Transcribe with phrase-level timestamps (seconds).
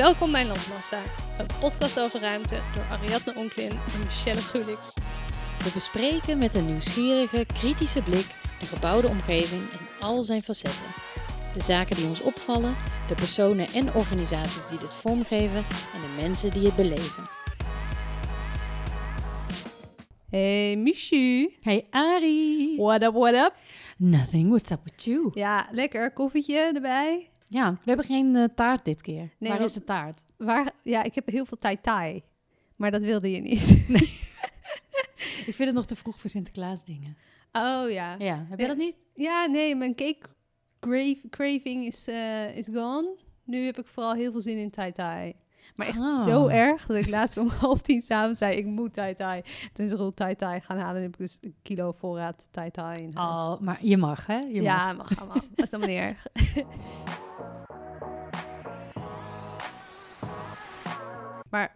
[0.00, 1.02] Welkom bij Landmassa,
[1.38, 4.92] een podcast over ruimte door Ariadne Onklin en Michelle Gulix.
[5.64, 8.26] We bespreken met een nieuwsgierige, kritische blik
[8.60, 10.86] de gebouwde omgeving in al zijn facetten.
[11.54, 12.74] De zaken die ons opvallen,
[13.08, 17.28] de personen en organisaties die dit vormgeven en de mensen die het beleven.
[20.30, 21.56] Hey Michu.
[21.60, 22.76] Hey Ari!
[22.76, 23.54] What up, what up?
[23.96, 25.30] Nothing, what's up with you?
[25.34, 26.12] Ja, lekker.
[26.12, 27.29] Koffietje erbij.
[27.52, 29.30] Ja, we hebben geen eh, taart dit keer.
[29.38, 30.22] Nee, Waar is de taart?
[30.36, 32.22] Waar, ja, ik heb heel veel tai tai.
[32.76, 33.84] Maar dat wilde je niet.
[35.46, 37.16] Ik vind het nog te vroeg voor Sinterklaas dingen.
[37.52, 38.14] Oh ja.
[38.18, 38.94] Ja, heb jij dat niet?
[39.14, 40.18] Ja, nee, mijn cake
[40.80, 43.16] crave, craving is, eh, is gone.
[43.44, 45.32] Nu heb ik vooral heel veel zin in tai tai.
[45.74, 46.24] Maar echt Ah.
[46.26, 49.42] zo erg dat ik laatst om half tien s'avonds zei, ik moet tai tai.
[49.72, 52.70] Toen is Roel tai tai gaan halen en heb ik dus een kilo voorraad tai
[52.70, 53.30] tai in huis.
[53.52, 54.38] Oh, maar je mag hè?
[54.38, 54.62] Je mag.
[54.62, 55.36] ja, mag allemaal.
[55.54, 56.26] Dat is allemaal niet erg.
[61.50, 61.72] Maar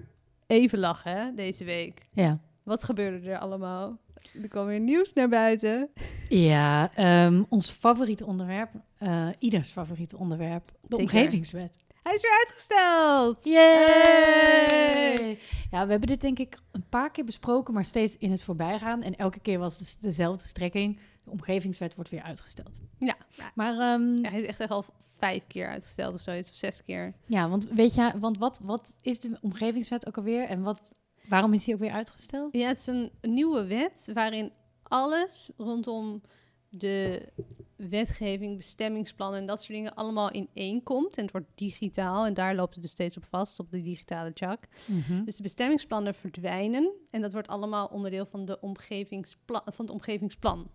[0.47, 2.06] even lachen hè, deze week.
[2.12, 2.39] Ja.
[2.62, 3.98] Wat gebeurde er allemaal?
[4.42, 5.91] Er kwam weer nieuws naar buiten.
[6.28, 11.03] Ja, ehm, ons favoriete onderwerp, eh, ieders favoriete onderwerp, de Zeker.
[11.03, 11.84] omgevingswet.
[12.03, 13.44] Hij is weer uitgesteld.
[13.44, 15.39] Yay!
[15.70, 19.03] Ja, we hebben dit denk ik een paar keer besproken, maar steeds in het voorbijgaan.
[19.03, 20.98] En elke keer was het dezelfde strekking.
[21.25, 22.81] De omgevingswet wordt weer uitgesteld.
[22.98, 23.14] Ja.
[23.55, 24.84] Maar ehm, ja, hij is echt, echt al
[25.25, 27.14] vijf keer uitgesteld of zoiets, of zes keer.
[27.27, 30.48] want weet je, want wat, wat is de omgevingswet ook alweer?
[30.48, 30.92] En wat,
[31.28, 32.56] waarom is die ook weer uitgesteld?
[32.56, 36.22] Ja, het is een nieuwe wet waarin alles rondom
[36.69, 37.28] de
[37.77, 41.16] wetgeving, bestemmingsplannen en dat soort dingen allemaal in één komt.
[41.16, 44.31] En het wordt digitaal en daar loopt het dus steeds op vast, op de digitale
[44.34, 44.69] chak.
[44.86, 45.25] Mhm.
[45.25, 50.70] Dus de bestemmingsplannen verdwijnen en dat wordt allemaal onderdeel van, de omgevingsplan, van het omgevingsplan.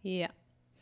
[0.00, 0.30] Ja.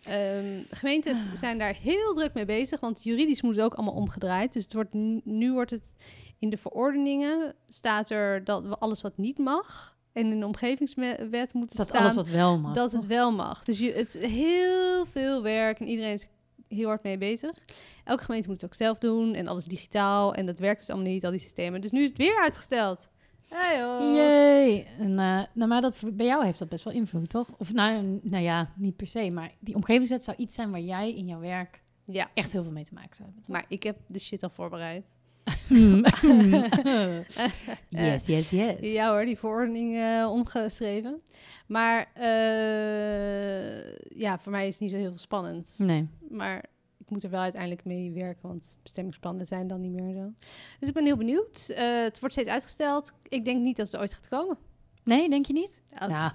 [0.04, 4.52] Ehm, gemeentes zijn daar heel druk mee bezig, want juridisch moet het ook allemaal omgedraaid.
[4.52, 4.92] Dus het wordt,
[5.24, 5.92] nu- wordt het
[6.38, 9.96] in de verordeningen staat er dat we alles wat niet mag.
[10.12, 12.74] En in de omgevingswet moet het staan alles wat wel mag.
[12.74, 13.64] dat het wel mag.
[13.64, 16.26] Dus je, het is heel veel werk en iedereen is
[16.68, 17.50] heel hard mee bezig.
[18.04, 20.34] Elke gemeente moet het ook zelf doen en alles digitaal.
[20.34, 21.80] En dat werkt dus allemaal niet, al die systemen.
[21.80, 23.08] Dus nu is het weer uitgesteld.
[23.50, 23.78] Hey.
[24.14, 24.86] Jee.
[24.98, 27.48] En, eh, nou, maar dat, bij jou heeft dat best wel invloed, toch?
[27.58, 29.30] Of nou, nou ja, niet per se.
[29.30, 32.72] Maar die omgevingswet zou iets zijn waar jij in jouw werk Ja, echt heel veel
[32.72, 33.42] mee te maken zou hebben.
[33.42, 33.52] toch?
[33.52, 35.04] maar ik heb de shit al voorbereid.
[35.66, 36.04] Hmm.
[37.88, 38.76] yes, yes, yes.
[38.80, 41.22] Ja hoor, die verordening eh, omgeschreven.
[41.66, 45.74] Maar eh, ja, voor mij is het niet zo heel veel spannend.
[45.78, 46.08] Nee.
[46.30, 46.64] Maar
[47.10, 50.32] ik moet er wel uiteindelijk mee werken, want bestemmingsplannen zijn dan niet meer zo.
[50.80, 51.72] Dus ik ben heel benieuwd.
[51.76, 53.12] Eh, het wordt steeds uitgesteld.
[53.28, 54.56] Ik denk niet dat het ooit gaat komen.
[55.04, 55.78] Nee, denk je niet?
[55.90, 56.34] Ja, het, Ja.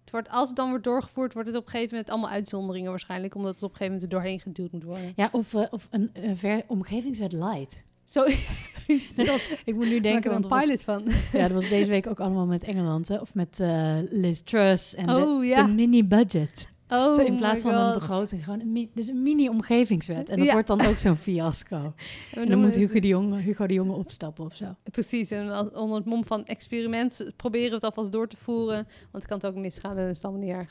[0.00, 2.90] het wordt, als het dan wordt doorgevoerd, wordt het op een gegeven moment allemaal uitzonderingen
[2.90, 5.12] waarschijnlijk, omdat het op een gegeven moment er doorheen geduwd moet worden.
[5.16, 7.84] Ja, of, eh, of een, een ver- omgevingswet light.
[8.04, 8.24] Zo,
[9.16, 11.04] Net als, ik moet nu denk denken, want een was, pilot van.
[11.32, 13.16] ja, dat was deze week ook allemaal met Engeland, hè?
[13.16, 15.66] of met eh, Liz Truss en de, Oh ja.
[15.66, 16.68] de mini-budget.
[16.88, 20.28] Oh, Zo in plaats van een begroting, gewoon een, mi- dus een mini-omgevingswet.
[20.28, 20.52] En dat Ja.
[20.52, 21.76] wordt dan ook zo'n fiasco.
[22.34, 24.74] En dan moet het- Hugo de, Jonge, Hugo de Jonge opstappen of zo.
[24.90, 28.76] Precies, en als- onder het mom van experiment proberen we het alvast door te voeren.
[28.84, 30.70] Want het kan het ook misgaan en dat is allemaal niet erg.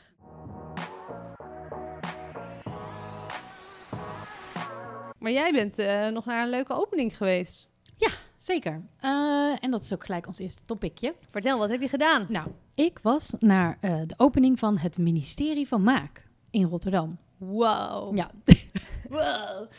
[5.18, 7.70] Maar jij bent eh, nog naar een leuke opening geweest.
[8.46, 8.82] Zeker.
[9.00, 11.14] Eh, en dat is ook gelijk ons eerste topicje.
[11.30, 12.26] Vertel, wat heb je gedaan?
[12.28, 17.18] Nou, ik was naar eh, de opening van het ministerie van Maak in Rotterdam.
[17.36, 18.16] Wow.
[18.16, 18.30] Ja.
[19.10, 19.70] wow.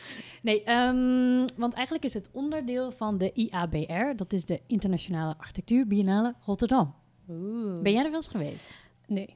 [0.42, 4.16] Nee, ehm, want eigenlijk is het onderdeel van de IABR.
[4.16, 6.94] Dat is de Internationale Architectuur Biennale Rotterdam.
[7.28, 7.82] Oeh.
[7.82, 8.70] Ben jij er wel eens geweest?
[9.06, 9.34] Nee.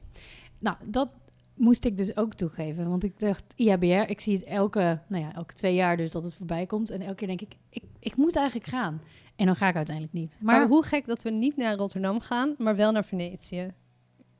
[0.59, 1.09] Nou, dat
[1.55, 2.89] moest ik dus ook toegeven.
[2.89, 6.23] Want ik dacht, IABR, ik zie het elke, nou ja, elke twee jaar dus dat
[6.23, 6.89] het voorbij komt.
[6.89, 9.01] En elke keer denk ik, ik, ik moet eigenlijk gaan.
[9.35, 10.37] En dan ga ik uiteindelijk niet.
[10.41, 13.73] Maar, Maar, hoe gek dat we niet naar Rotterdam gaan, maar wel naar Venetië.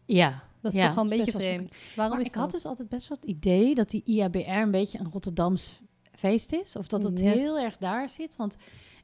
[0.05, 1.75] ja, Dat is Ja, toch wel een beetje vreemd.
[1.95, 4.71] Waarom maar is ik had dus altijd best wel het idee dat die IABR een
[4.71, 5.81] beetje een Rotterdams
[6.11, 6.75] feest is.
[6.75, 7.31] Of dat het Ja.
[7.31, 8.35] heel erg daar zit.
[8.35, 8.57] Want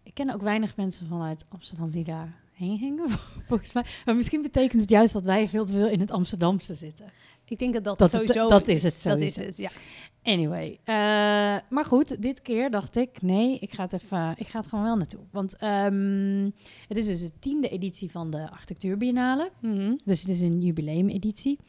[0.04, 3.10] ik ken ook weinig mensen vanuit Amsterdam die daar heen gingen,
[3.48, 3.84] volgens mij.
[4.06, 7.12] Maar misschien betekent het juist dat wij veel te veel in het Amsterdamse zitten.
[7.46, 9.42] Ik denk dat dat, Dat het- sowieso dat is het Dat is sowieso.
[9.42, 9.70] het, ja.
[10.24, 10.94] Anyway, eh,
[11.70, 14.86] maar goed, dit keer dacht ik, nee, ik ga het, even, ik ga het gewoon
[14.86, 15.20] wel naartoe.
[15.32, 16.50] Want ehm,
[16.88, 19.52] het is dus de tiende editie van de Architectuurbiennale.
[19.62, 19.96] Mhm.
[20.06, 21.60] Dus het is een jubileumeditie.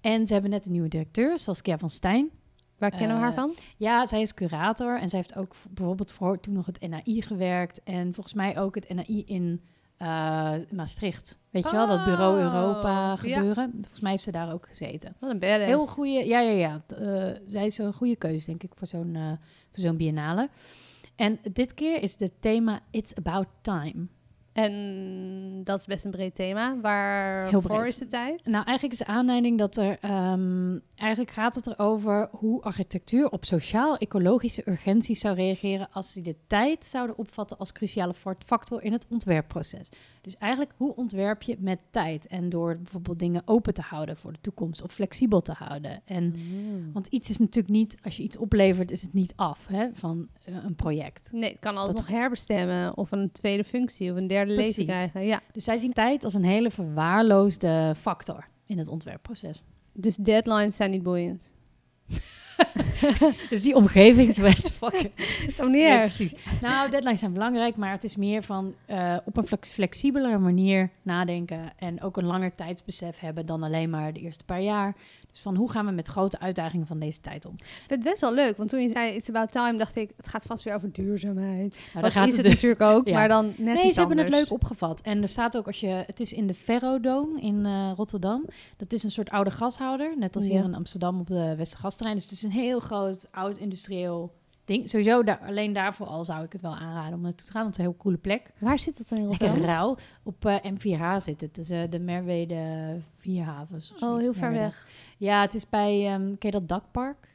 [0.00, 2.30] En ze hebben net een nieuwe directeur, Saskia van Stijn.
[2.78, 3.54] Waar kennen we haar Eh, van?
[3.76, 7.82] Ja, zij is curator en zij heeft ook bijvoorbeeld voor toen nog het NAI gewerkt.
[7.84, 9.60] En volgens mij ook het NAI in
[10.02, 11.38] eh, Maastricht.
[11.50, 13.16] Weet je wel, dat Bureau Oh, Europa ja.
[13.16, 13.70] gebeuren.
[13.72, 15.16] Volgens mij heeft ze daar ook gezeten.
[15.20, 15.64] Wat een badass.
[15.64, 16.82] Heel goede, ja, ja, ja.
[16.98, 19.32] Eh, zij is een goede keuze, denk ik, voor zo'n eh,
[19.72, 20.48] voor zo'n biennale.
[21.16, 24.06] En dit keer is het thema It's About Time.
[24.52, 26.80] En dat is best een breed thema.
[26.80, 28.44] Waarvoor is de tijd?
[28.44, 29.98] Nou, eigenlijk is de aanleiding dat er...
[30.00, 35.88] ehm, eigenlijk gaat het erover hoe architectuur op sociaal-ecologische urgenties zou reageren...
[35.92, 38.14] als ze de tijd zouden opvatten als cruciale
[38.46, 39.88] factor in het ontwerpproces.
[40.22, 42.26] Dus eigenlijk, hoe ontwerp je met tijd?
[42.26, 46.02] En door bijvoorbeeld dingen open te houden voor de toekomst of flexibel te houden.
[46.04, 46.92] En, Mm.
[46.92, 50.28] want iets is natuurlijk niet, als je iets oplevert, is het niet af hè, van
[50.44, 51.32] eh, een project.
[51.32, 54.76] Nee, het kan altijd Dat- nog herbestemmen of een tweede functie of een derde Precies.
[54.76, 55.24] leven krijgen.
[55.24, 55.40] Ja.
[55.52, 59.62] Dus zij zien tijd als een hele verwaarloosde factor in het ontwerpproces.
[59.92, 61.52] Dus deadlines zijn niet boeiend.
[63.50, 65.54] Dus die omgevingswet, fuck it.
[65.54, 66.00] Zo niet erg.
[66.00, 66.34] precies.
[66.60, 70.90] Nou, deadlines zijn belangrijk, maar het is meer van eh, op een flex- flexibelere manier
[71.02, 74.94] nadenken en ook een langer tijdsbesef hebben dan alleen maar de eerste paar jaar.
[75.32, 77.52] Dus van hoe gaan we met grote uitdagingen van deze tijd om?
[77.54, 80.10] Ik vind het best wel leuk, want toen je zei It's About Time, dacht ik,
[80.16, 81.78] het gaat vast weer over duurzaamheid.
[81.92, 83.14] Nou, dat gaat is het dus- natuurlijk ook, Ja.
[83.14, 85.00] maar dan net Nee, iets ze hebben het leuk opgevat.
[85.00, 86.02] En er staat ook als je...
[86.06, 88.44] Het is in de Ferrodome in eh, Rotterdam.
[88.76, 90.18] Dat is een soort oude gashouder.
[90.18, 90.50] Net als Ja.
[90.52, 92.16] hier in Amsterdam op de Westergasterrein.
[92.16, 94.32] Dus het is een heel groot, oud industrieel
[94.64, 94.90] ding.
[94.90, 97.62] Sowieso, daar, alleen daarvoor al zou ik het wel aanraden om naartoe te gaan.
[97.62, 98.50] Want het is een heel coole plek.
[98.58, 99.74] Waar zit het dan in Lekker Rotterdam?
[99.74, 99.96] rauw.
[100.22, 101.54] Op eh, M4H zit het.
[101.54, 103.92] Dus eh, de Merwede Vierhavens.
[104.00, 104.86] Oh, heel ver weg.
[105.22, 106.06] Ja, het is bij...
[106.06, 107.28] ehm ken je dat dakpark?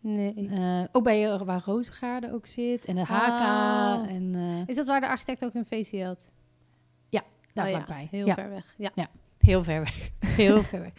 [0.00, 0.48] Nee.
[0.50, 2.84] Eh, ook bij eh, waar Rozengaarde ook zit.
[2.84, 3.10] En de HK.
[3.10, 4.10] Oh.
[4.10, 6.30] En eh, Is dat waar de architect ook een feestje had?
[7.52, 8.08] daar Oh ja, vlakbij.
[8.10, 8.34] Heel ja.
[8.34, 8.74] ver weg.
[8.76, 9.08] Ja.
[9.38, 10.10] Heel ver weg.
[10.36, 10.92] Heel ver weg.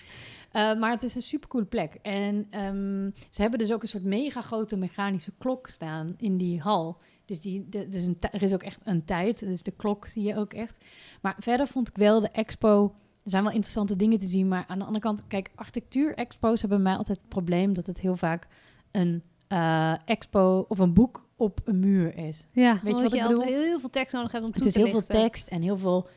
[0.78, 1.94] Maar het is een supercoole plek.
[2.02, 6.62] En ehm, ze hebben dus ook een soort mega grote mechanische klok staan in die
[6.62, 6.98] hal.
[7.26, 9.40] Dus die, de, dus een, er is ook echt een tijd.
[9.40, 10.86] Dus de klok zie je ook echt.
[11.22, 12.94] Maar verder vond ik wel de expo.
[13.26, 14.48] Er zijn wel interessante dingen te zien.
[14.48, 18.16] Maar aan de andere kant, kijk, architectuur-expo's hebben mij altijd het probleem dat het heel
[18.16, 18.48] vaak
[18.92, 22.48] een eh, expo of een boek op een muur is.
[22.52, 23.42] Ja, je omdat wat ik je bedoel?
[23.42, 25.78] altijd heel veel tekst nodig hebt om toe Het is heel veel tekst en heel
[25.78, 26.08] veel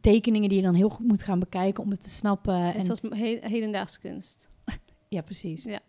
[0.00, 2.60] tekeningen die je dan heel goed moet gaan bekijken om het te snappen.
[2.62, 4.48] Net En zoals he- hedendaagse kunst.
[5.08, 5.64] Ja, precies.
[5.64, 5.80] Ja.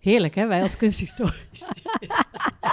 [0.00, 0.46] Heerlijk, hè?
[0.46, 1.38] Wij als kunsthistorici.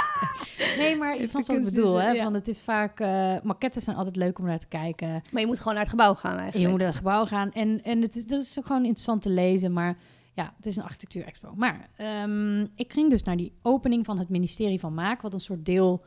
[0.77, 2.11] nee, maar je snapt wat ik bedoel, hè?
[2.11, 2.23] ja.
[2.23, 2.99] Van het is vaak...
[2.99, 5.21] eh maquettes zijn altijd leuk om naar te kijken.
[5.31, 6.65] Maar je moet gewoon naar het gebouw gaan En eigenlijk.
[6.65, 7.51] je moet naar het gebouw gaan.
[7.51, 9.97] En, en het is, er is ook gewoon interessant te lezen, maar...
[10.33, 11.53] Ja, het is een architectuur-expo.
[11.55, 15.21] Maar ehm, ik ging dus naar die opening van het ministerie van Maak...
[15.21, 16.05] wat een soort deel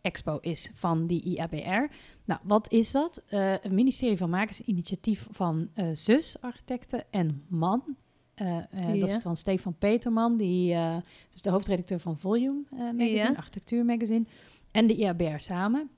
[0.00, 1.94] expo is van die IABR.
[2.24, 3.22] Nou, wat is dat?
[3.26, 7.96] Eh, het ministerie van Maak is een initiatief van eh, zus architecten en man.
[8.34, 9.00] Eh, eh, Ja.
[9.00, 10.96] Dat is van Stefan Peterman, die uh,
[11.34, 13.34] is de hoofdredacteur van Volume eh, magazine, Ja.
[13.36, 14.24] architectuur magazine,
[14.70, 15.90] en de IABR samen.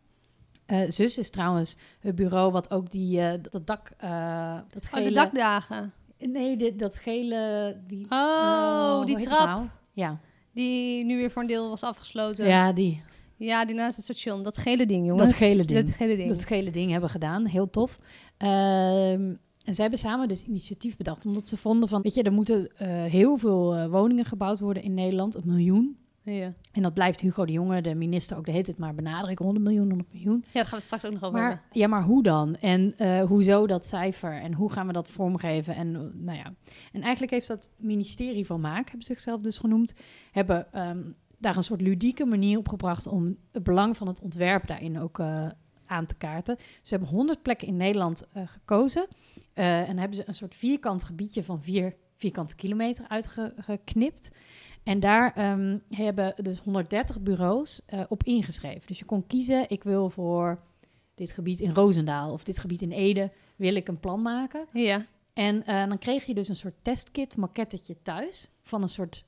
[0.67, 4.59] Eh, zus is trouwens het bureau wat ook die eh, dat dak, eh,
[4.95, 5.93] Oh, de dakdagen.
[6.19, 9.67] nee, dit, dat gele, die, Oh, die trap nou?
[9.93, 10.19] Ja,
[10.53, 12.47] die nu weer voor een deel was afgesloten.
[12.47, 13.03] ja, die.
[13.39, 14.43] Ja, die naast het station.
[14.43, 15.29] Dat gele ding, jongens.
[15.29, 15.87] Dat gele ding.
[15.87, 16.29] Dat gele ding.
[16.29, 17.47] dat gele ding hebben gedaan.
[17.47, 17.99] Heel tof.
[18.37, 19.35] Ehm,
[19.67, 21.27] en zij hebben samen dus initiatief bedacht.
[21.27, 24.83] Omdat ze vonden van, weet je, er moeten eh, heel veel eh, woningen gebouwd worden
[24.83, 25.35] in Nederland.
[25.35, 25.97] Een miljoen.
[26.23, 26.53] Ja.
[26.73, 29.45] En dat blijft Hugo de Jonge, de minister, ook de hele tijd maar benadrukken.
[29.45, 30.45] 100 miljoen, 100 miljoen.
[30.47, 31.67] ja, daar gaan we het straks ook nog over Maar, hebben.
[31.73, 32.57] ja, maar hoe dan?
[32.57, 34.41] En eh, hoezo dat cijfer?
[34.41, 35.75] En hoe gaan we dat vormgeven?
[35.75, 35.93] En
[36.25, 36.53] nou ja.
[36.93, 39.95] En eigenlijk heeft dat ministerie van Maak, hebben ze zichzelf dus genoemd,
[40.33, 41.03] hebben ehm,
[41.39, 45.21] daar een soort ludieke manier op gebracht om het belang van het ontwerp daarin ook
[45.87, 46.57] aan te kaarten.
[46.83, 49.07] Ze hebben 100 plekken in Nederland gekozen.
[49.57, 54.31] Eh, en hebben ze een soort vierkant gebiedje van vier vierkante kilometer uitgeknipt.
[54.83, 58.87] En daar ehm, hebben dus 130 bureaus eh, op ingeschreven.
[58.87, 60.63] Dus je kon kiezen, ik wil voor
[61.15, 64.67] dit gebied in Roosendaal of dit gebied in Ede, wil ik een plan maken.
[64.73, 65.07] Ja.
[65.33, 68.51] En eh, dan kreeg je dus een soort testkit, maquettetje thuis.
[68.63, 69.25] Van een soort,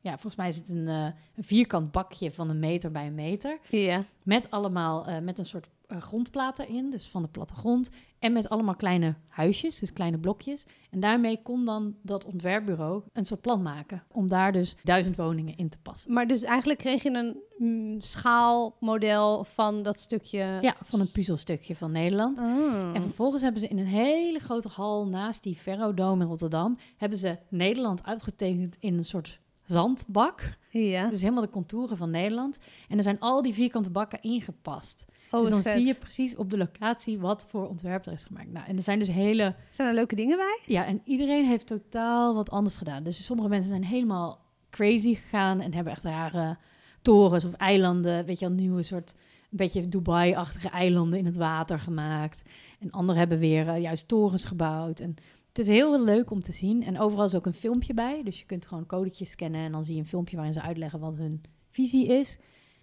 [0.00, 3.58] ja, volgens mij is het een, een vierkant bakje van een meter bij een meter.
[3.70, 4.04] Ja.
[4.22, 7.90] Met allemaal, met een soort eh, grondplaten in, dus van de plattegrond.
[8.18, 10.66] En met allemaal kleine huisjes, dus kleine blokjes.
[10.90, 14.02] En daarmee kon dan dat ontwerpbureau een soort plan maken.
[14.08, 16.12] Om daar dus duizend woningen in te passen.
[16.12, 20.58] Maar dus eigenlijk kreeg je een mm, schaalmodel van dat stukje...
[20.60, 22.38] Ja, van een puzzelstukje van Nederland.
[22.38, 22.94] Oh.
[22.94, 26.78] En vervolgens hebben ze in een hele grote hal naast die Ferrodome in Rotterdam...
[26.96, 29.40] hebben ze Nederland uitgetekend in een soort
[29.70, 30.58] zandbak.
[30.70, 31.08] Ja.
[31.08, 32.58] Dus helemaal de contouren van Nederland.
[32.88, 35.06] En er zijn al die vierkante bakken ingepast.
[35.30, 35.72] Oh, dus dan vet.
[35.72, 38.52] zie je precies op de locatie wat voor ontwerp er is gemaakt.
[38.52, 39.54] Nou, en er zijn dus hele...
[39.70, 40.60] Zijn er leuke dingen bij?
[40.66, 43.02] Ja, en iedereen heeft totaal wat anders gedaan.
[43.02, 45.60] Dus sommige mensen zijn helemaal crazy gegaan...
[45.60, 46.56] en hebben echt rare
[47.02, 48.24] torens of eilanden...
[48.24, 49.14] weet je wel, nieuwe soort...
[49.50, 52.42] een beetje Dubai-achtige eilanden in het water gemaakt.
[52.78, 55.00] En anderen hebben weer eh, juist torens gebouwd.
[55.00, 55.14] En
[55.52, 56.82] het is heel leuk om te zien.
[56.82, 58.22] En overal is ook een filmpje bij.
[58.24, 59.60] Dus je kunt gewoon codetjes scannen...
[59.60, 62.38] en dan zie je een filmpje waarin ze uitleggen wat hun visie is...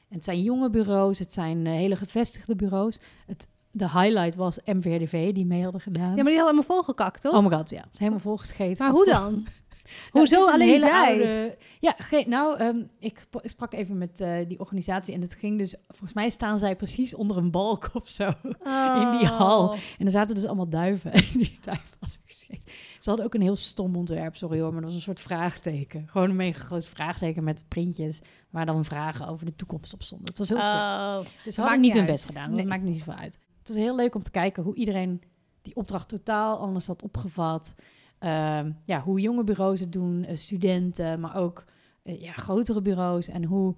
[0.09, 2.99] En het zijn jonge bureaus, het zijn eh, hele gevestigde bureaus.
[3.25, 6.15] Het, de highlight was MVRDV, die mee hadden gedaan.
[6.15, 7.35] Ja, maar die hadden me volgekakt, toch?
[7.35, 7.85] Oh my god, ja.
[7.91, 8.85] Is helemaal volgescheten.
[8.85, 9.45] maar hoe dan?
[9.87, 10.91] Nou, Hoezo een alleen zij?
[11.07, 15.57] oude- ja, nou, ehm, ik, ik sprak even met eh, die organisatie en het ging
[15.57, 15.75] dus...
[15.87, 18.23] Volgens mij staan zij precies onder een balk of zo.
[18.43, 19.69] in die hal.
[19.69, 19.77] Oh.
[19.97, 21.11] En er zaten dus allemaal duiven.
[21.17, 22.61] En die duiven hadden gezeten.
[22.99, 26.07] Ze hadden ook een heel stom ontwerp, sorry hoor, maar dat was een soort vraagteken.
[26.07, 30.27] Gewoon een mega groot vraagteken met printjes waar dan vragen over de toekomst op stonden.
[30.27, 30.57] Het was heel.
[30.57, 31.19] Oh.
[31.43, 32.55] Dus ze hadden niet niet hun best gedaan.
[32.55, 33.39] Dat maakt niet zoveel uit.
[33.59, 35.21] Het was heel leuk om te kijken hoe iedereen
[35.61, 37.75] die opdracht totaal anders had opgevat.
[38.19, 41.65] Ehm, ja, hoe jonge bureaus het doen, eh, studenten, maar ook
[42.03, 43.27] eh, ja, grotere bureaus.
[43.27, 43.75] En hoe...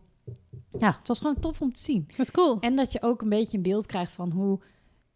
[0.80, 2.08] Ja, het was gewoon tof om te zien.
[2.18, 2.60] Wat cool.
[2.60, 4.60] En dat je ook een beetje een beeld krijgt van hoe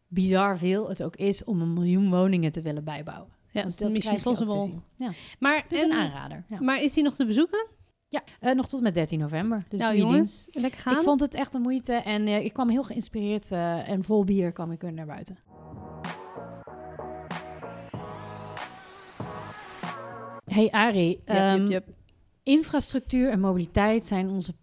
[0.07, 3.31] bizar veel het ook is om een miljoen woningen te willen bijbouwen.
[3.51, 4.79] Ja, Want dat Mission te Impossible.
[4.95, 6.45] Ja, Maar, het is en- een aanrader.
[6.49, 6.61] Ja.
[6.61, 7.67] maar is die nog te bezoeken?
[8.07, 9.63] Ja, eh, nog tot met 13 november.
[9.69, 10.95] Dus nou jongens, lekker gaan.
[10.95, 14.71] Ik vond het echt een moeite en ik kwam heel geïnspireerd en vol bier kwam
[14.71, 15.37] ik weer naar buiten.
[20.53, 21.79] Hey Arie, Jep, ehm,
[22.43, 24.53] infrastructuur en mobiliteit zijn onze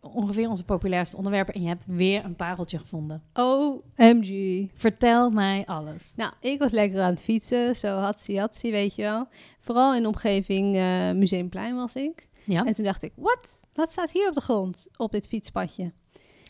[0.00, 3.22] ongeveer onze populairste onderwerpen en je hebt weer een pareltje gevonden.
[3.34, 4.66] OMG.
[4.74, 6.12] Vertel mij alles.
[6.16, 7.76] Nou, ik was lekker aan het fietsen.
[7.76, 9.28] Zo hatsie hatsie, weet je wel.
[9.58, 12.28] Vooral in de omgeving eh, Museumplein was ik.
[12.44, 13.60] Ja, En toen dacht ik, wat?
[13.74, 15.92] Wat staat hier op de grond, op dit fietspadje?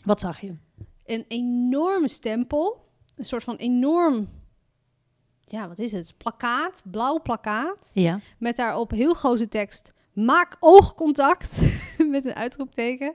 [0.03, 0.55] wat zag je?
[1.05, 2.89] Een enorme stempel.
[3.15, 4.27] Een soort van enorm,
[5.51, 6.13] ja, wat is het?
[6.17, 7.91] Plakkaat, blauw plakkaat.
[7.93, 11.61] Ja, Met daarop heel grote tekst, maak oogcontact.
[12.09, 13.13] met een uitroepteken.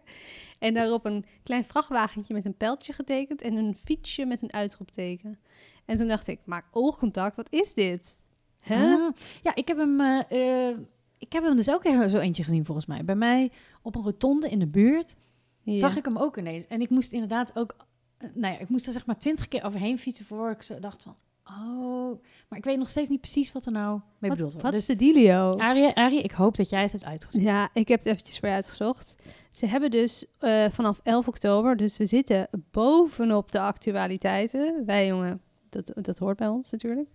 [0.59, 3.43] En daarop een klein vrachtwagentje met een pijltje getekend.
[3.43, 5.39] En een fietsje met een uitroepteken.
[5.85, 8.19] En toen dacht ik, maak oogcontact, wat is dit?
[8.69, 9.09] Ah,
[9.43, 10.01] ja, ik heb hem.
[10.01, 10.69] eh,
[11.19, 13.05] ik heb hem dus ook zo eentje gezien volgens mij.
[13.05, 13.51] Bij mij
[13.83, 15.17] op een rotonde in de buurt
[15.63, 15.79] Ja.
[15.79, 16.67] zag ik hem ook ineens.
[16.67, 17.77] En ik moest inderdaad ook,
[18.19, 21.03] eh, nou ja, ik moest er zeg maar twintig keer overheen fietsen voor ik dacht
[21.03, 21.17] van,
[21.51, 24.63] oh, maar ik weet nog steeds niet precies wat er nou mee Wat, bedoeld wordt.
[24.63, 25.57] wat Dus is de dealio?
[25.57, 27.45] Arie, Arie, ik hoop dat jij het hebt uitgezocht.
[27.45, 29.15] Ja, ik heb het eventjes voor je uitgezocht.
[29.51, 34.83] Ze hebben dus eh, vanaf 11 oktober, dus we zitten bovenop de actualiteiten.
[34.87, 37.09] Wij jongen, dat, dat hoort bij ons natuurlijk.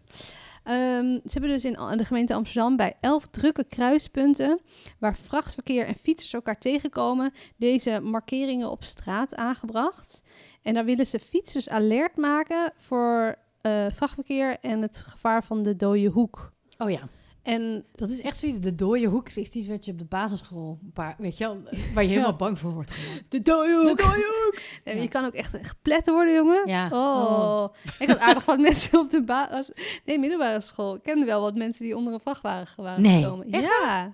[0.63, 4.59] Ehm, ze hebben dus in de gemeente Amsterdam bij 11 drukke kruispunten,
[4.99, 10.21] waar vrachtverkeer en fietsers elkaar tegenkomen, deze markeringen op straat aangebracht.
[10.61, 15.75] En daar willen ze fietsers alert maken voor eh, vrachtverkeer en het gevaar van de
[15.75, 16.51] dode hoek.
[16.77, 16.99] Oh ja,
[17.41, 18.59] En dat is echt zoiets.
[18.59, 21.43] De dode hoek is echt iets wat je op de basisschool, een paar, weet je
[21.43, 21.61] wel,
[21.93, 23.31] waar je helemaal bang voor wordt gemaakt.
[23.31, 23.97] de dode hoek!
[23.97, 24.59] De dode hoek!
[24.85, 25.01] Nee, Ja.
[25.01, 26.67] Je kan ook echt geplet worden, jongen.
[26.67, 26.89] Ja.
[26.91, 27.67] Oh.
[27.99, 29.71] Ik had aardig wat mensen op de basis...
[30.05, 30.95] Nee, middelbare school.
[30.95, 33.51] Ik kende wel wat mensen die onder een vrachtwagen waren Nee, gekomen.
[33.51, 34.13] echt Ja.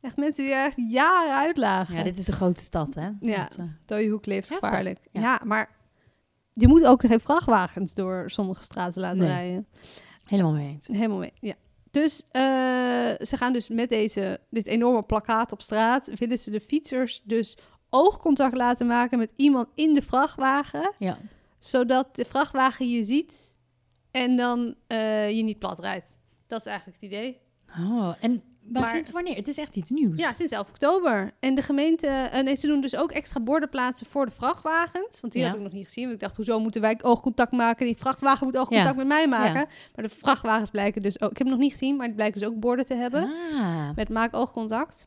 [0.00, 1.96] Echt mensen die er echt jaren uitlagen.
[1.96, 3.08] Ja, dit is de grote stad, hè?
[3.20, 3.42] Ja.
[3.42, 4.98] Dat, eh, Dode hoek levensgevaarlijk.
[5.12, 5.20] Ja.
[5.20, 5.40] Ja.
[5.44, 5.70] maar
[6.54, 9.28] je moet ook geen vrachtwagens door sommige straten laten Nee.
[9.28, 9.66] rijden.
[10.24, 10.86] helemaal mee eens.
[10.86, 11.54] Helemaal mee, ja.
[11.90, 12.42] Dus eh,
[13.26, 16.10] ze gaan dus met deze, dit enorme plakkaat op straat...
[16.18, 17.58] willen ze de fietsers dus
[17.90, 20.92] oogcontact laten maken met iemand in de vrachtwagen...
[20.98, 21.18] Ja.
[21.58, 23.56] zodat de vrachtwagen je ziet
[24.10, 26.16] en dan eh, je niet plat rijdt.
[26.46, 27.40] Dat is eigenlijk het idee.
[27.78, 28.42] Oh, en
[28.72, 29.36] maar, Maar- sinds wanneer?
[29.36, 30.16] Het is echt iets nieuws.
[30.16, 31.32] Ja, sinds 11 oktober.
[31.40, 35.20] En de gemeente, nee, ze doen dus ook extra borden plaatsen voor de vrachtwagens.
[35.20, 35.48] Want die Ja.
[35.48, 36.02] had ik nog niet gezien.
[36.02, 37.86] Want ik dacht, hoezo moeten wij oogcontact maken?
[37.86, 38.94] Die vrachtwagen moet oogcontact Ja.
[38.96, 39.60] met mij maken.
[39.60, 39.66] Ja.
[39.94, 42.40] Maar de vrachtwagens blijken dus ook, ik heb hem nog niet gezien, maar die blijken
[42.40, 43.22] dus ook borden te hebben.
[43.52, 43.88] Ah.
[43.94, 45.06] Met maak oogcontact.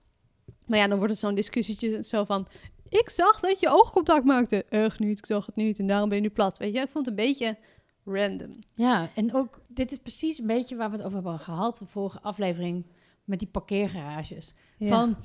[0.66, 2.48] Maar ja, dan wordt het zo'n discussietje zo van...
[2.90, 4.66] Ik zag dat je oogcontact maakte.
[4.70, 5.80] Echt niet, ik zag het niet.
[5.80, 6.58] En daarom ben je nu plat.
[6.58, 7.58] Weet je, ik vond het een beetje
[8.06, 8.60] random.
[8.76, 11.86] Ja, en ook, dit is precies een beetje waar we het over hebben gehad, de
[11.86, 12.86] vorige aflevering,
[13.28, 14.54] met die parkeergarages.
[14.80, 15.16] Van,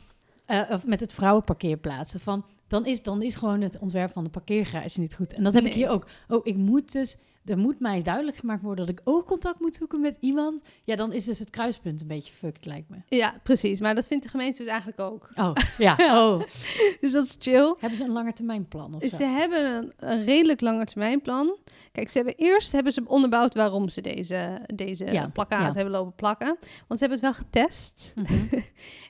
[0.47, 2.21] eh, of met het vrouwenparkeerplaatsen.
[2.21, 5.33] Van, dan is, dan is gewoon het ontwerp van de parkeergarage niet goed.
[5.33, 6.07] En dat heb ik hier ook.
[6.29, 9.75] Oh, ik moet dus, er moet mij duidelijk gemaakt worden dat ik ook contact moet
[9.75, 10.63] zoeken met iemand.
[10.85, 12.97] Ja, dan is dus het kruispunt een beetje fucked, lijkt me.
[13.09, 13.81] Ja, precies.
[13.81, 15.31] Maar dat vindt de gemeente dus eigenlijk ook.
[15.35, 15.97] Oh, ja.
[15.99, 16.41] Oh.
[17.01, 17.75] Dus dat is chill.
[17.79, 19.17] Hebben ze een langetermijnplan of zo?
[19.17, 21.57] Ze hebben een, een redelijk langetermijnplan.
[21.93, 25.73] Kijk, ze hebben eerst hebben ze onderbouwd waarom ze deze, deze Ja, plakkaat ja.
[25.73, 26.57] hebben lopen plakken.
[26.89, 28.13] Want ze hebben het wel getest.
[28.15, 28.61] Mhm.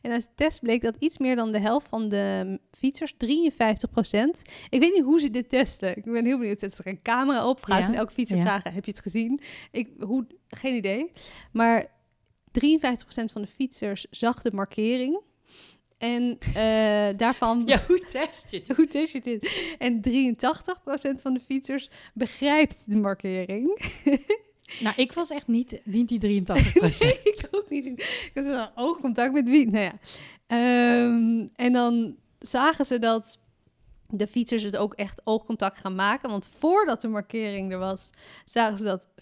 [0.02, 3.16] En uit de test bleek dat iets meer dan de helft van de fietsers, 53%
[4.68, 5.96] Ik weet niet hoe ze dit testen.
[5.96, 6.58] Ik ben heel benieuwd.
[6.58, 7.64] Zetten ze er een camera op?
[7.64, 8.42] Gaan Ja, ze elke fietser ja.
[8.42, 9.40] vragen, heb je het gezien?
[9.70, 11.10] Ik, hoe, geen idee.
[11.52, 11.86] Maar
[12.60, 12.64] 53%
[13.32, 15.20] van de fietsers zag de markering.
[15.98, 17.62] En eh, daarvan...
[17.66, 18.68] Ja, hoe test je het?
[18.76, 19.76] Hoe test je dit?
[19.78, 23.70] En 83% van de fietsers begrijpt de markering.
[24.80, 27.86] Nou, ik was echt niet, niet die 83 nee, ik ook niet.
[27.86, 29.70] Ik had oogcontact met wie?
[29.70, 29.98] Nou ja.
[30.46, 33.38] Ehm, en dan zagen ze dat
[34.14, 36.30] de fietsers het ook echt oogcontact gaan maken.
[36.30, 38.10] Want voordat de markering er was,
[38.44, 39.14] zagen ze dat 28,4%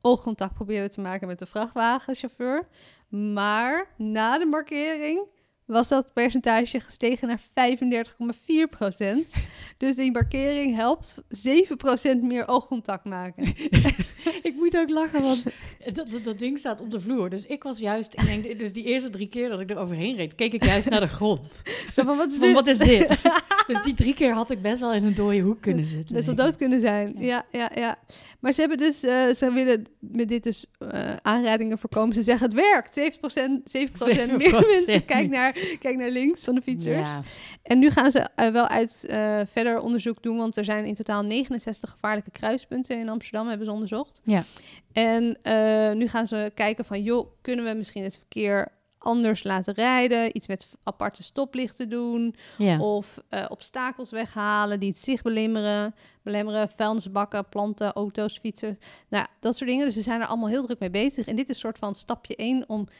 [0.00, 2.68] oogcontact probeerde te maken met de vrachtwagenchauffeur.
[3.08, 5.26] Maar na de markering
[5.70, 7.44] was dat percentage gestegen naar 35,4%.
[9.76, 13.44] Dus die markering helpt 7% meer oogcontact maken.
[14.48, 15.44] ik moet ook lachen, want
[15.94, 17.30] dat, dat, dat, ding staat op de vloer.
[17.30, 20.16] Dus ik was juist, ik denk, dus die eerste drie keer dat ik er overheen
[20.16, 21.62] reed, keek ik juist naar de grond.
[21.92, 22.54] Zo van, wat is Van, dit?
[22.54, 23.08] wat is dit?
[23.72, 26.14] dus die drie keer had ik best wel in een dode hoek kunnen zitten.
[26.14, 26.36] Denk ik.
[26.36, 27.14] dood kunnen zijn.
[27.18, 27.30] Ja.
[27.30, 27.98] Ja, ja, ja.
[28.40, 32.14] Maar ze hebben dus, eh, ze willen met dit dus eh, aanrijdingen voorkomen.
[32.14, 32.94] Ze zeggen het werkt.
[32.94, 35.04] 7%, 7% meer 7% mensen.
[35.04, 36.96] Kijk naar, kijk naar links van de fietsers.
[36.96, 37.22] Ja.
[37.62, 39.04] En nu gaan ze eh, wel uit
[39.52, 43.72] verder onderzoek doen, want er zijn in totaal 69 gevaarlijke kruispunten in Amsterdam, hebben ze
[43.72, 44.20] onderzocht.
[44.24, 44.44] Ja.
[44.92, 45.38] En
[45.98, 48.68] nu gaan ze kijken van, joh, kunnen we misschien het verkeer
[49.02, 50.36] anders laten rijden?
[50.36, 52.34] Iets met aparte stoplichten doen?
[52.58, 52.80] ja.
[52.80, 58.78] Of eh, obstakels weghalen die het zicht belemmeren, belemmeren, vuilnisbakken, planten, auto's, fietsen.
[59.08, 59.84] Nou, dat soort dingen.
[59.84, 61.26] Dus ze zijn er allemaal heel druk mee bezig.
[61.26, 62.90] En dit is een soort van stapje 1 om 7%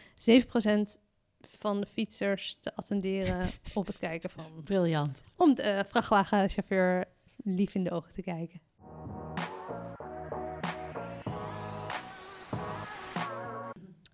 [1.41, 4.45] van de fietsers te attenderen op het kijken van...
[4.65, 5.21] Briljant.
[5.37, 7.05] Om de eh, vrachtwagenchauffeur
[7.45, 8.61] lief in de ogen te kijken.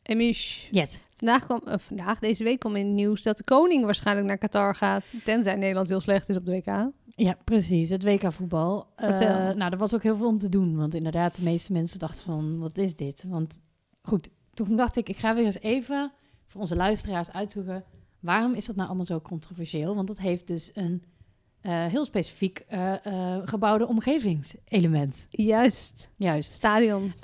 [0.03, 0.99] Emish, Yes.
[1.17, 4.39] Vandaag kwam, eh, vandaag, deze week kwam in het nieuws dat de koning waarschijnlijk naar
[4.39, 5.13] Qatar gaat.
[5.25, 6.91] Tenzij Nederland heel slecht is op de WK.
[7.07, 7.91] Ja, precies.
[7.91, 8.87] Het WK voetbal.
[8.97, 9.19] Eh,
[9.55, 10.77] nou, er was ook heel veel om te doen.
[10.77, 13.25] Want inderdaad, de meeste mensen dachten van, wat is dit?
[13.27, 13.61] Want
[14.03, 16.13] goed, toen dacht ik, ik ga weer eens even
[16.47, 17.85] voor onze luisteraars uitzoeken...
[18.21, 19.95] waarom is dat nou allemaal zo controversieel?
[19.95, 21.03] Want dat heeft dus een
[21.61, 22.65] eh, heel specifiek
[23.45, 25.27] gebouwde omgevingselement.
[25.31, 26.53] Juist, Juist.
[26.53, 27.23] stadions.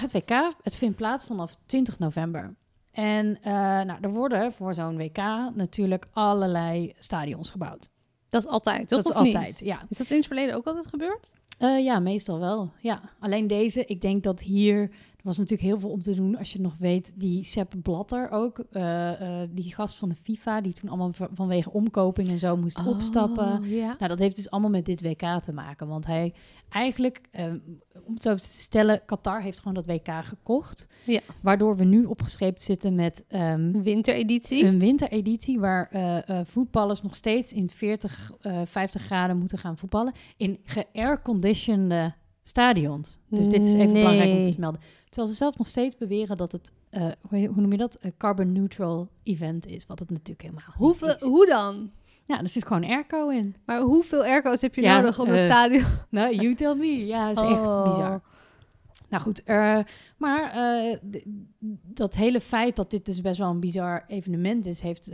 [0.00, 2.54] Het WK, het vindt plaats vanaf 20 november.
[2.94, 5.16] En eh, nou, er worden voor zo'n WK
[5.54, 7.88] natuurlijk allerlei stadions gebouwd.
[8.28, 9.02] dat is altijd, toch?
[9.02, 9.34] dat is niet?
[9.34, 9.82] altijd, ja.
[9.88, 11.30] Is dat in het verleden ook altijd gebeurd?
[11.58, 12.72] Eh, ja, meestal wel.
[12.80, 13.00] Ja.
[13.20, 14.90] Alleen deze, ik denk dat hier...
[15.24, 17.12] Was natuurlijk heel veel om te doen als je nog weet.
[17.20, 20.60] Die Sepp Blatter ook, eh, eh, die gast van de FIFA...
[20.60, 23.58] die toen allemaal vanwege omkoping en zo moest opstappen.
[23.58, 23.86] Oh, Ja.
[23.86, 25.86] Nou, dat heeft dus allemaal met dit WK te maken.
[25.88, 26.32] Want hij
[26.68, 27.44] eigenlijk, eh,
[28.06, 29.04] om het zo te stellen...
[29.06, 30.86] Qatar heeft gewoon dat WK gekocht.
[31.06, 31.20] Ja.
[31.40, 33.24] Waardoor we nu opgescheept zitten met...
[33.28, 34.64] ehm, Wintereditie.
[34.64, 40.12] een wintereditie waar eh, voetballers nog steeds in 40, eh 50 graden moeten gaan voetballen.
[40.36, 43.18] In geairconditionede stadions.
[43.28, 44.02] Dus dit is even Nee.
[44.02, 44.80] belangrijk om te vermelden.
[45.14, 47.98] Terwijl ze zelf nog steeds beweren dat het, eh, hoe noem je dat?
[48.00, 49.86] Een carbon neutral event is.
[49.86, 51.22] Wat het natuurlijk helemaal Hoeveel, is.
[51.22, 51.90] hoe dan?
[52.24, 53.56] Ja, er zit gewoon airco in.
[53.66, 55.84] Maar hoeveel airco's heb je Ja, nodig om het eh, stadion?
[56.10, 57.06] Nou, you tell me.
[57.06, 57.82] Ja, is echt Oh.
[57.84, 58.22] bizar.
[59.08, 59.78] Nou goed, eh,
[60.18, 60.54] maar
[61.82, 65.10] dat hele feit dat dit dus best wel een bizar evenement is, heeft,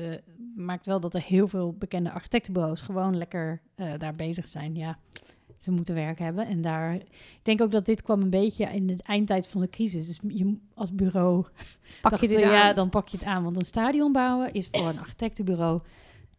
[0.56, 3.60] maakt wel dat er heel veel bekende architectenbureaus gewoon lekker
[3.98, 4.74] daar bezig zijn.
[4.74, 4.98] Ja,
[5.62, 6.46] ze moeten werk hebben.
[6.46, 9.68] En daar, ik denk ook dat dit kwam een beetje in de eindtijd van de
[9.68, 10.06] crisis.
[10.06, 11.46] Dus je als bureau
[12.02, 12.52] Pak je dit ze, aan?
[12.52, 13.42] ja, dan pak je het aan.
[13.42, 15.80] Want een stadion bouwen is voor een architectenbureau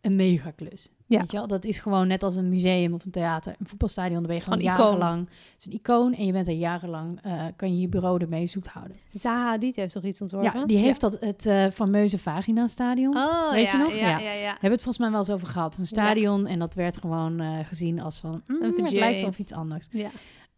[0.01, 0.89] een mega klus.
[1.11, 1.19] Ja.
[1.19, 1.47] Weet je wel?
[1.47, 3.55] Dat is gewoon net als een museum of een theater.
[3.59, 5.19] Een voetbalstadion, daar ben je gewoon een jarenlang.
[5.29, 8.47] Het is een icoon en je bent er jarenlang, eh, kan je je bureau ermee
[8.47, 8.97] zoet houden.
[9.13, 10.59] Zaha Hadid heeft toch iets ontworpen?
[10.59, 13.15] Ja, die heeft dat het eh, fameuze Vagina Stadion.
[13.17, 13.93] Oh, Weet ja, je nog?
[13.95, 14.31] Ja, Ja.
[14.31, 14.31] ja.
[14.47, 15.77] Hebben we het volgens mij wel eens over gehad.
[15.77, 18.41] Een stadion en dat werd gewoon eh, gezien als van...
[18.47, 18.99] mm, Een het VJ.
[18.99, 19.87] lijkt of iets anders.
[19.89, 20.09] Ja.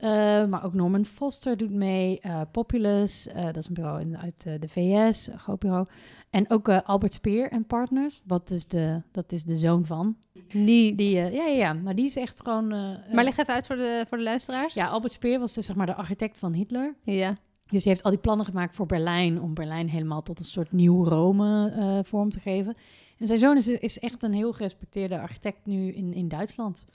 [0.04, 2.20] Eh, maar ook Norman Foster doet mee.
[2.20, 5.88] eh, Populous, eh, dat is een bureau in, uit de VS, een groot bureau.
[6.30, 10.18] En ook Albert Speer en Partners, wat is de, dat is de zoon van.
[10.52, 10.98] Niet.
[10.98, 12.68] Die, ja, ja, ja, maar die is echt gewoon...
[13.14, 14.74] maar leg even uit voor de, voor de luisteraars.
[14.74, 16.96] ja, Albert Speer was dus zeg maar de architect van Hitler.
[17.04, 17.36] Ja.
[17.68, 19.42] Dus hij heeft al die plannen gemaakt voor Berlijn...
[19.42, 22.76] om Berlijn helemaal tot een soort nieuw Rome vorm te geven.
[23.20, 26.86] En zijn zoon is, is echt een heel gerespecteerde architect nu in, in Duitsland.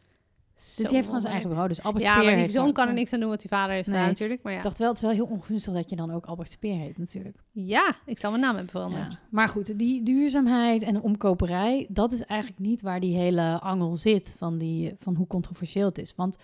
[0.59, 1.69] Dus die heeft gewoon zijn eigen bureau.
[1.69, 3.75] Dus Albert Ja, Speer maar die zoon kan er niks aan doen wat die vader
[3.75, 3.95] heeft Nee.
[3.97, 4.43] gedaan natuurlijk.
[4.43, 4.59] Maar ja.
[4.59, 6.99] Ik dacht wel, het is wel heel ongunstig dat je dan ook Albert Speer heet
[6.99, 7.37] natuurlijk.
[7.53, 9.13] ja, ik zal mijn naam hebben veranderd.
[9.13, 9.19] Ja.
[9.31, 13.95] Maar goed, die duurzaamheid en de omkoperij, dat is eigenlijk niet waar die hele angel
[13.95, 16.15] zit van, die, van hoe controversieel het is.
[16.17, 16.37] Want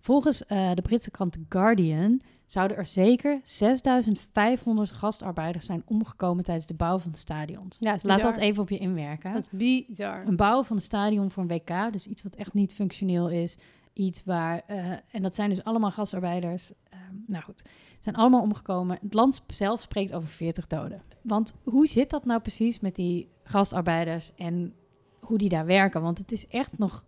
[0.00, 6.66] volgens eh, de Britse krant The Guardian zouden er zeker 6500 gastarbeiders zijn omgekomen tijdens
[6.66, 7.76] de bouw van stadions.
[7.80, 9.32] Ja, Laat dat even op je inwerken.
[9.32, 10.26] Dat is bizar.
[10.26, 13.58] Een bouw van een stadion voor een WK, dus iets wat echt niet functioneel is.
[13.92, 16.72] Iets waar, eh, en dat zijn dus allemaal gastarbeiders.
[16.88, 17.64] Ehm, nou goed,
[18.00, 18.98] zijn allemaal omgekomen.
[19.02, 21.02] Het land zelf spreekt over 40 doden.
[21.22, 24.74] Want hoe zit dat nou precies met die gastarbeiders en
[25.18, 26.02] hoe die daar werken?
[26.02, 27.04] Want het is echt nog,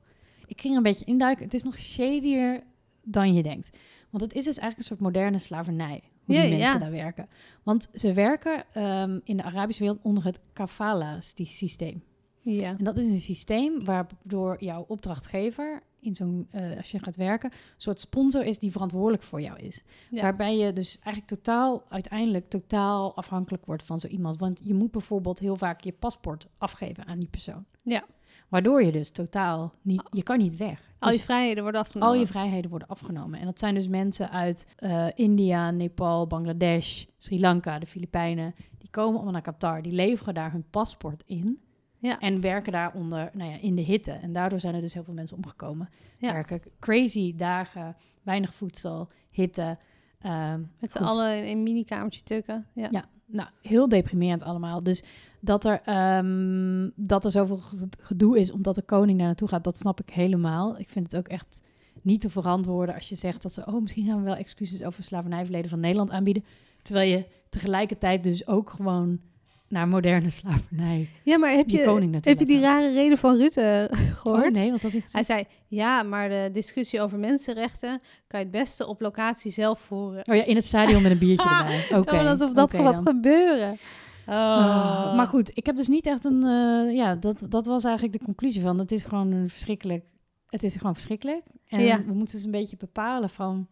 [0.46, 2.62] ik ging er een beetje induiken, het is nog shadier
[3.02, 3.78] dan je denkt.
[4.10, 6.78] Want het is dus eigenlijk een soort moderne slavernij, hoe die Ja, mensen ja.
[6.78, 7.28] daar werken.
[7.62, 12.02] Want ze werken ehm, in de Arabische wereld onder het kafala-systeem.
[12.40, 12.76] Ja.
[12.78, 17.50] En dat is een systeem waardoor jouw opdrachtgever in zo'n, eh, als je gaat werken,
[17.52, 19.82] een soort sponsor is die verantwoordelijk voor jou is.
[20.10, 20.22] Ja.
[20.22, 24.38] Waarbij je dus eigenlijk totaal, uiteindelijk totaal afhankelijk wordt van zo iemand.
[24.38, 27.64] Want je moet bijvoorbeeld heel vaak je paspoort afgeven aan die persoon.
[27.84, 28.04] Ja.
[28.52, 30.80] Waardoor je dus totaal niet, je kan niet weg.
[30.98, 32.12] Al je Dus vrijheden worden afgenomen.
[32.14, 33.40] al je vrijheden worden afgenomen.
[33.40, 38.52] En dat zijn dus mensen uit eh, India, Nepal, Bangladesh, Sri Lanka, de Filipijnen.
[38.78, 39.82] Die komen allemaal naar Qatar.
[39.82, 41.60] Die leveren daar hun paspoort in.
[41.98, 42.18] Ja.
[42.18, 44.12] En werken daar onder, nou ja, in de hitte.
[44.12, 45.88] En daardoor zijn er dus heel veel mensen omgekomen.
[46.18, 46.32] Ja.
[46.32, 49.78] Werken crazy dagen, weinig voedsel, hitte.
[50.20, 52.66] ehm, Met z'n allen in een minikamertje tukken.
[52.74, 52.88] Ja.
[52.90, 53.04] Ja.
[53.26, 54.82] Nou, heel deprimerend allemaal.
[54.82, 55.02] Dus
[55.44, 59.64] dat er, ehm, dat er zoveel ge- gedoe is omdat de koning daar naartoe gaat,
[59.64, 60.78] dat snap ik helemaal.
[60.78, 61.62] Ik vind het ook echt
[62.02, 65.02] niet te verantwoorden als je zegt dat ze, oh, misschien gaan we wel excuses over
[65.04, 66.44] slavernijverleden van Nederland aanbieden.
[66.82, 69.20] Terwijl je tegelijkertijd dus ook gewoon
[69.68, 74.46] naar moderne slavernij Ja, maar heb je, heb je die rare reden van Rutte gehoord?
[74.46, 75.12] Oh nee, want dat is...
[75.12, 79.80] Hij zei, ja, maar de discussie over mensenrechten kan je het beste op locatie zelf
[79.80, 80.26] voeren.
[80.28, 81.98] Oh ja, in het stadion met een biertje erbij.
[81.98, 83.02] Oké, Zo, alsof dat oké gaat dan.
[83.02, 83.78] gebeuren.
[84.26, 86.42] Ah, maar goed, ik heb dus niet echt een...
[86.42, 88.78] eh, ja, dat, dat was eigenlijk de conclusie van.
[88.78, 90.04] Het is gewoon een verschrikkelijk...
[90.46, 91.42] Het is gewoon verschrikkelijk.
[91.68, 91.96] En Ja.
[92.04, 93.66] we moeten dus een beetje bepalen van...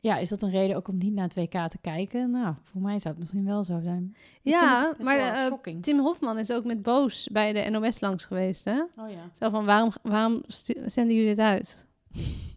[0.00, 2.30] Ja, is dat een reden ook om niet naar het WK te kijken?
[2.30, 4.14] Nou, voor mij zou het misschien wel zo zijn.
[4.42, 5.74] Ik Ja, maar eh.
[5.80, 8.80] Tim Hofman is ook met Boos bij de NOS langs geweest, hè?
[8.80, 9.30] Oh ja.
[9.40, 10.42] Zo van, waarom, waarom
[10.86, 11.76] zenden jullie dit uit?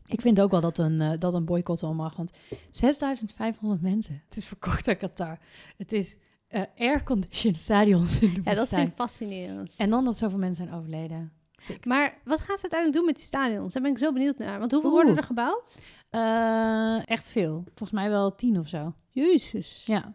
[0.05, 2.15] Ik vind ook wel dat een, eh, dat een boycott wel mag.
[2.15, 2.31] Want
[2.71, 4.21] 6500 mensen.
[4.27, 5.37] Het is verkocht aan Qatar.
[5.77, 6.17] Het is
[6.51, 9.73] eh airconditioned stadions in de Ja, dat vind ik fascinerend.
[9.77, 11.31] En dan dat zoveel mensen zijn overleden.
[11.55, 11.85] Sick.
[11.85, 13.73] Maar wat gaan ze uiteindelijk doen met die stadions?
[13.73, 14.59] Daar ben ik zo benieuwd naar.
[14.59, 14.99] Want hoeveel Oeh.
[15.01, 15.75] worden er gebouwd?
[16.09, 17.63] Eh, echt veel.
[17.65, 18.93] Volgens mij wel tien of zo.
[19.09, 19.83] Jezus.
[19.85, 20.13] Ja.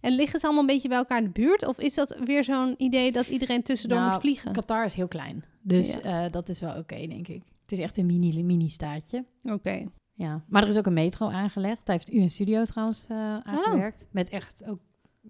[0.00, 1.66] En liggen ze allemaal een beetje bij elkaar in de buurt?
[1.66, 4.52] Of is dat weer zo'n idee dat iedereen tussendoor Nou, moet vliegen?
[4.52, 5.44] Qatar is heel klein.
[5.62, 6.24] Dus Ja.
[6.24, 7.42] eh, dat is wel oké, denk ik.
[7.62, 9.24] Het is echt een mini, mini-staatje.
[9.42, 9.86] Oké.
[10.12, 10.44] Ja.
[10.48, 11.86] Maar er is ook een metro aangelegd.
[11.86, 13.16] Daar heeft u een studio trouwens Oh.
[13.16, 14.06] eh, aangewerkt.
[14.10, 14.78] Met echt ook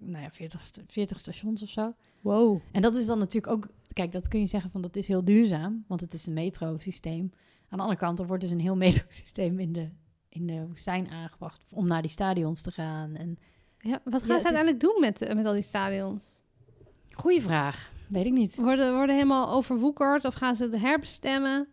[0.01, 1.93] nou ja, 40, st- 40 stations of zo.
[2.21, 2.59] Wow.
[2.71, 3.67] En dat is dan natuurlijk ook...
[3.93, 5.83] Kijk, dat kun je zeggen van dat is heel duurzaam.
[5.87, 7.31] Want het is een metrosysteem.
[7.69, 9.89] Aan de andere kant, er wordt dus een heel metrosysteem in de,
[10.29, 11.63] in de woestijn aangebracht...
[11.73, 13.15] om naar die stadions te gaan.
[13.15, 13.37] En
[13.79, 16.39] Ja, wat gaan ze is- uiteindelijk doen met, met al die stadions?
[17.11, 17.91] Goeie vraag.
[18.07, 18.55] Weet ik niet.
[18.55, 21.67] Worden, worden helemaal overwoekerd of gaan ze het herbestemmen?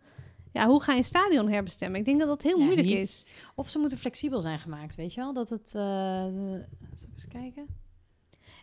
[0.53, 1.99] Ja, hoe ga je een stadion herbestemmen?
[1.99, 2.97] Ik denk dat dat heel Ja, moeilijk niet.
[2.97, 3.25] is.
[3.55, 5.33] Of ze moeten flexibel zijn gemaakt, weet je wel?
[5.33, 5.67] Dat het...
[7.01, 7.65] ik eens kijken?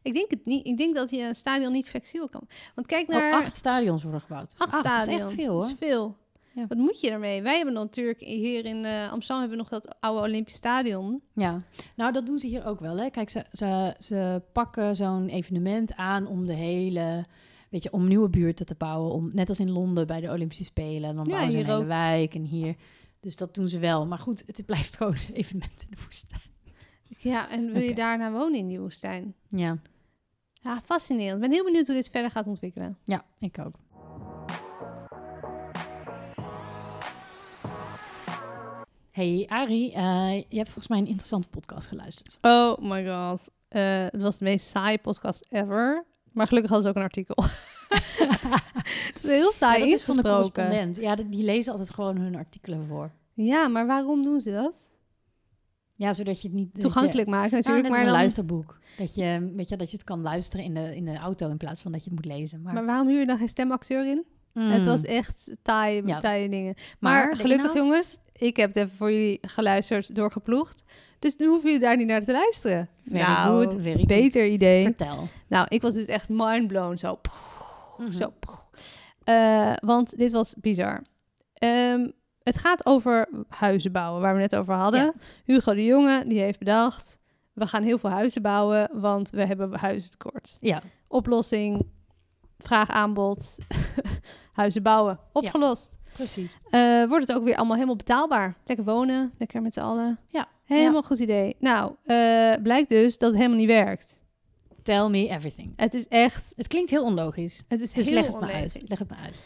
[0.05, 0.67] Ik denk het niet.
[0.67, 2.49] Ik denk dat je een stadion niet flexibel kan.
[2.75, 4.53] Want kijk Oh, naar acht stadions worden gebouwd.
[4.53, 5.23] Is acht Dat is stadions.
[5.23, 5.71] echt veel, Dat hoor.
[5.73, 6.17] is veel.
[6.53, 6.67] Ja.
[6.67, 7.43] Wat moet je ermee?
[7.43, 11.23] Wij hebben natuurlijk hier in eh, Amsterdam hebben we nog dat oude Olympisch Stadion.
[11.33, 11.63] Ja,
[11.97, 12.97] nou dat doen ze hier ook wel.
[12.99, 13.11] Hè.
[13.11, 17.25] Kijk, ze, ze, ze pakken zo'n evenement aan om de hele,
[17.71, 19.13] weet je, om nieuwe buurten te bouwen.
[19.13, 21.11] Om, net als in Londen bij de Olympische Spelen.
[21.11, 21.89] En dan Ja, bouwen ze een hier hele ook.
[21.89, 22.75] wijk en hier.
[23.21, 24.07] Dus dat doen ze wel.
[24.07, 26.41] Maar goed, het blijft gewoon een evenement in de woestijn.
[27.19, 29.35] Ja, en wil je daarna wonen in die woestijn?
[29.49, 29.79] Ja,
[30.65, 31.35] Ja, fascinerend.
[31.35, 32.99] Ik ben heel benieuwd hoe dit verder gaat ontwikkelen.
[33.05, 33.75] ja, ik ook.
[39.11, 42.39] Hey Ari, eh, je hebt volgens mij een interessante podcast geluisterd.
[42.41, 43.51] Oh my god.
[43.69, 46.05] Eh, het was de meest saaie podcast ever.
[46.33, 47.45] Maar gelukkig hadden ze ook een artikel.
[49.13, 50.97] het is heel saai ja, dat is van de correspondent.
[50.97, 53.11] Ja, die lezen altijd gewoon hun artikelen voor.
[53.33, 54.89] Ja, maar waarom doen ze dat?
[55.97, 56.69] Ja, zodat je het niet...
[56.73, 57.89] je- Toegankelijk maken Nou, natuurlijk.
[57.89, 58.79] maar, een dan, luisterboek.
[58.99, 61.57] Dat je, weet je, dat je het kan luisteren in de, in de auto in
[61.57, 62.63] plaats van dat je het moet lezen.
[62.63, 64.25] Maar, maar waarom huur je dan geen stemacteur in?
[64.53, 64.71] Mm.
[64.71, 66.21] Het was echt taai, Ja.
[66.21, 66.75] taaie dingen.
[66.99, 67.77] Maar gelukkig inhoud?
[67.83, 70.85] jongens, ik heb het even voor jullie geluisterd, doorgeploegd.
[71.19, 72.89] Dus nu hoeven jullie daar niet naar te luisteren.
[73.05, 74.07] Very nou, good, very good.
[74.07, 74.83] beter idee.
[74.83, 75.29] Vertel.
[75.49, 76.97] Nou, ik was dus echt mindblown.
[76.97, 77.21] Zo,
[77.99, 78.13] Mhm.
[78.13, 78.33] zo.
[79.25, 81.03] Eh, want dit was bizar.
[81.55, 82.09] Ehm,
[82.45, 85.01] het gaat over huizen bouwen, waar we net over hadden.
[85.01, 85.13] Ja.
[85.45, 87.19] Hugo de Jonge, die heeft bedacht...
[87.53, 90.57] we gaan heel veel huizen bouwen, want we hebben huizentekort.
[90.61, 91.87] Ja, Oplossing,
[92.59, 93.59] vraag, aanbod,
[94.53, 95.19] huizen bouwen.
[95.33, 95.97] Opgelost.
[96.13, 96.57] precies.
[96.71, 98.57] Eh, wordt het ook weer allemaal helemaal betaalbaar.
[98.65, 100.19] Lekker wonen, lekker met z'n allen.
[100.29, 100.49] Ja.
[100.65, 101.57] Helemaal goed idee.
[101.59, 104.21] Nou, eh, blijkt dus dat het helemaal niet werkt.
[104.83, 105.73] Tell me everything.
[105.77, 106.53] Het is echt...
[106.57, 107.65] Het klinkt heel onlogisch.
[107.69, 108.85] Het is Dus heel leg het uit.
[108.87, 109.45] Leg het me uit.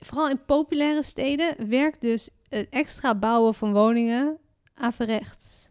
[0.00, 4.38] Vooral in populaire steden werkt dus het extra bouwen van woningen
[4.74, 5.68] averechts.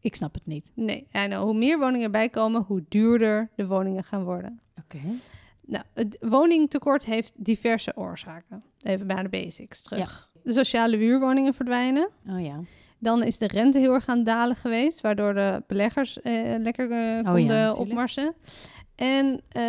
[0.00, 0.72] Ik snap het niet.
[0.74, 4.60] Nee, en hoe meer woningen erbij komen, hoe duurder de woningen gaan worden.
[4.78, 5.00] Oké.
[5.66, 8.62] Nou, het woningtekort heeft diverse oorzaken.
[8.82, 10.30] Even bij de basics terug.
[10.42, 12.08] De sociale huurwoningen verdwijnen.
[12.28, 12.60] Oh ja.
[12.98, 16.98] Dan is de rente heel erg aan dalen geweest, waardoor de beleggers eh, lekker eh,
[16.98, 17.78] ja, konden natuurlijk.
[17.78, 18.34] opmarsen.
[18.94, 19.62] En, eh,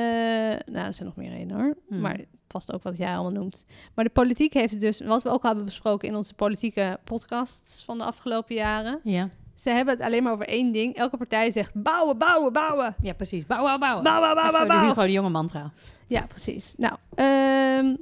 [0.66, 1.76] nou, er zijn nog meer redenen hoor.
[1.88, 2.00] Hmm.
[2.00, 2.20] Maar
[2.52, 3.66] past ook wat jij allemaal noemt.
[3.96, 7.84] Maar de politiek heeft dus, wat we ook al hebben besproken in onze politieke podcasts
[7.84, 9.00] van de afgelopen jaren.
[9.04, 9.30] Ja.
[9.56, 10.96] Ze hebben het alleen maar over één ding.
[10.96, 12.96] Elke partij zegt bouwen, bouwen, bouwen.
[13.02, 13.46] ja, precies.
[13.46, 14.02] Bouw, bouw, bouw.
[14.02, 14.88] Bouwen, bouwen, zo de bouwen.
[14.88, 15.72] Hugo de Jonge mantra.
[16.08, 16.76] Ja, precies.
[16.78, 17.96] Nou, ehm,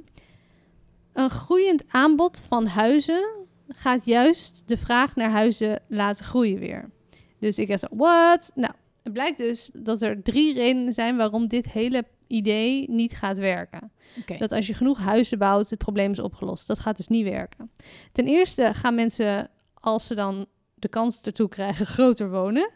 [1.12, 3.28] een groeiend aanbod van huizen
[3.68, 6.90] gaat juist de vraag naar huizen laten groeien weer.
[7.38, 8.50] Dus ik zeg zo, what?
[8.54, 13.38] Nou, het blijkt dus dat er drie redenen zijn waarom dit hele idee niet gaat
[13.38, 13.92] werken.
[14.38, 16.66] Dat als je genoeg huizen bouwt, het probleem is opgelost.
[16.66, 17.70] Dat gaat dus niet werken.
[18.12, 22.70] Ten eerste gaan mensen, als ze dan de kans ertoe krijgen, groter wonen.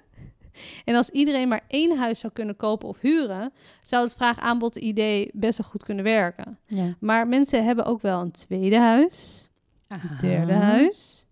[0.84, 5.30] En als iedereen maar één huis zou kunnen kopen of huren, zou het vraag-aanbod idee
[5.32, 6.58] best wel goed kunnen werken.
[6.66, 6.94] Ja.
[7.00, 9.48] Maar mensen hebben ook wel een tweede huis,
[9.88, 11.23] een derde huis.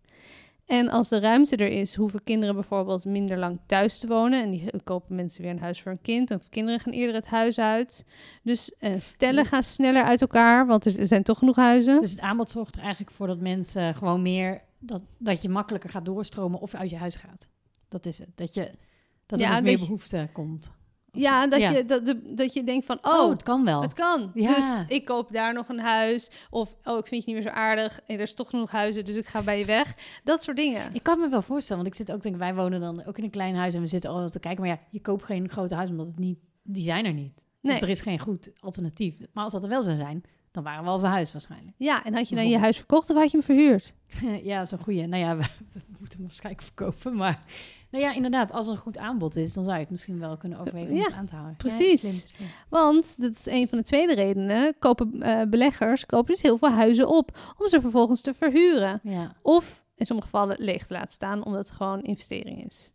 [0.73, 4.43] En als de ruimte er is, hoeven kinderen bijvoorbeeld minder lang thuis te wonen.
[4.43, 6.31] En die kopen mensen weer een huis voor een kind.
[6.31, 8.05] Of kinderen gaan eerder het huis uit.
[8.43, 12.01] Dus eh, stellen gaan sneller uit elkaar, want er zijn toch genoeg huizen.
[12.01, 14.63] Dus het aanbod zorgt er eigenlijk voor dat mensen gewoon meer...
[14.79, 17.49] Dat, dat je makkelijker gaat doorstromen of uit je huis gaat.
[17.89, 18.29] Dat is het.
[18.35, 18.71] Dat, je,
[19.27, 20.71] dat er Ja, dus meer je- behoefte komt.
[21.12, 23.83] Ja, dat, Je, dat, de- dat je denkt van, Oh, oh, het kan wel.
[23.83, 24.31] het kan.
[24.35, 24.55] Ja.
[24.55, 26.31] Dus ik koop daar nog een huis.
[26.51, 28.01] Of, oh, ik vind je niet meer zo aardig.
[28.07, 29.94] En er is toch genoeg huizen, dus ik ga bij je weg.
[30.25, 30.94] Dat soort dingen.
[30.94, 33.25] Ik kan me wel voorstellen, want ik zit ook denk wij wonen dan ook in
[33.25, 35.75] een klein huis en we zitten al te kijken, maar ja, je koopt geen grote
[35.75, 37.44] huis omdat het niet, die zijn er niet.
[37.61, 37.75] Nee.
[37.75, 39.16] Of er is geen goed alternatief.
[39.33, 41.75] Maar als dat er wel zou zijn, dan waren we al verhuisd waarschijnlijk.
[41.79, 43.94] Ja, en had je dan je huis verkocht of had je hem verhuurd?
[44.51, 45.07] ja, een goeie.
[45.07, 47.44] Nou ja, we, we moeten hem waarschijnlijk verkopen, maar
[47.92, 50.37] nou ja, inderdaad, als er een goed aanbod is, dan zou je het misschien wel
[50.37, 51.57] kunnen overwegen om Ja, het aan te houden.
[51.57, 52.02] precies.
[52.02, 52.48] Ja, slim, slim.
[52.68, 56.70] Want, dat is een van de tweede redenen, kopen eh, beleggers kopen dus heel veel
[56.70, 59.00] huizen op om ze vervolgens te verhuren.
[59.02, 59.33] Ja.
[59.42, 62.90] Of in sommige gevallen leeg te laten staan, omdat het gewoon investering is.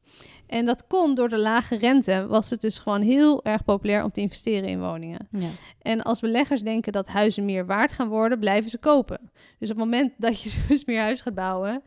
[0.48, 4.12] En dat komt door de lage rente, was het dus gewoon heel erg populair om
[4.12, 5.28] te investeren in woningen.
[5.32, 5.48] Ja.
[5.82, 9.20] En als beleggers denken dat huizen meer waard gaan worden, blijven ze kopen.
[9.60, 11.84] Dus op het moment dat je dus meer huis gaat bouwen,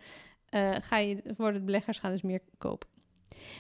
[0.48, 2.88] eh, ga je, worden de beleggers gaan dus meer kopen.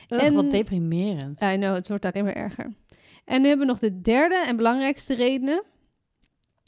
[0.08, 1.42] Ugh, En- wat deprimerend.
[1.42, 2.72] I know, het wordt alleen maar erger.
[3.24, 5.62] En nu hebben we nog de derde en belangrijkste reden.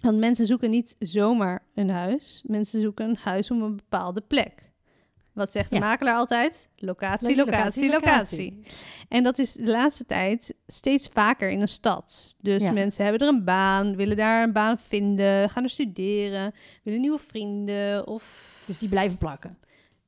[0.00, 2.42] Want mensen zoeken niet zomaar een huis.
[2.46, 4.70] Mensen zoeken een huis op een bepaalde plek.
[5.32, 5.80] Wat zegt de Ja.
[5.80, 6.68] makelaar altijd?
[6.76, 8.60] Locatie, locatie, locatie.
[9.08, 12.34] En dat is de laatste tijd steeds vaker in een stad.
[12.40, 12.72] Dus Ja.
[12.72, 17.18] mensen hebben er een baan, willen daar een baan vinden, gaan er studeren, willen nieuwe
[17.18, 18.06] vrienden.
[18.06, 19.58] Of Dus die blijven plakken.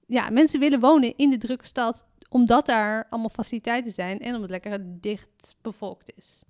[0.07, 4.41] ja, mensen willen wonen in de drukke stad, omdat daar allemaal faciliteiten zijn en omdat
[4.41, 6.43] het lekker dicht bevolkt is.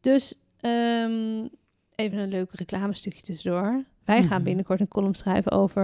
[0.00, 1.46] Dus ehm,
[1.94, 3.84] even een leuk reclamestukje tussendoor.
[4.04, 4.42] Wij gaan Mhm.
[4.42, 5.82] binnenkort een column schrijven over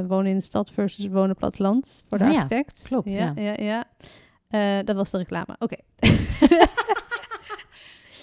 [0.00, 2.82] eh, wonen in de stad versus wonen op platteland voor de Oh ja, architect.
[2.82, 3.54] klopt, Ja, ja.
[3.56, 3.84] ja.
[4.48, 5.56] Eh, dat was de reclame.
[5.58, 5.76] Oké.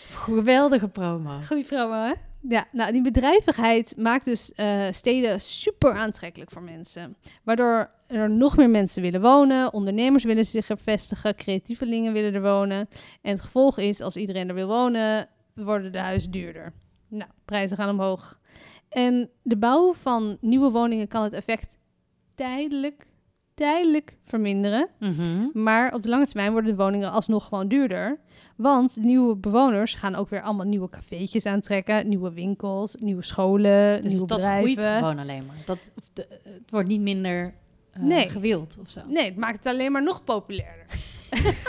[0.10, 1.40] Geweldige promo.
[1.48, 2.14] Goeie vrouw, hè?
[2.48, 7.18] Ja, nou, die bedrijvigheid maakt dus eh, steden super aantrekkelijk voor mensen.
[7.44, 12.42] Waardoor er nog meer mensen willen wonen, ondernemers willen zich er vestigen, creatievelingen willen er
[12.42, 12.90] wonen.
[13.22, 16.74] En het gevolg is, als iedereen er wil wonen, worden de huizen duurder.
[17.08, 18.40] Nou, prijzen gaan omhoog.
[18.90, 21.78] En de bouw van nieuwe woningen kan het effect
[22.36, 23.06] tijdelijk,
[23.60, 24.88] tijdelijk verminderen.
[25.00, 25.48] Mhm.
[25.54, 28.20] Maar op de lange termijn worden de woningen alsnog gewoon duurder.
[28.56, 32.10] Want de nieuwe bewoners gaan ook weer allemaal nieuwe cafeetjes aantrekken.
[32.10, 34.78] Nieuwe winkels, nieuwe scholen, Dus nieuwe dat bedrijven.
[34.78, 35.56] groeit gewoon alleen maar.
[35.66, 37.54] Dat, de, het wordt niet minder
[37.92, 38.30] eh, Nee.
[38.30, 39.02] gewild of zo.
[39.08, 40.86] Nee, het maakt het alleen maar nog populairder.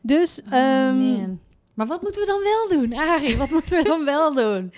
[0.00, 1.34] dus, Oh, ehm.
[1.74, 3.36] Maar wat moeten we dan wel doen, Arie?
[3.36, 4.72] Wat moeten we dan wel doen?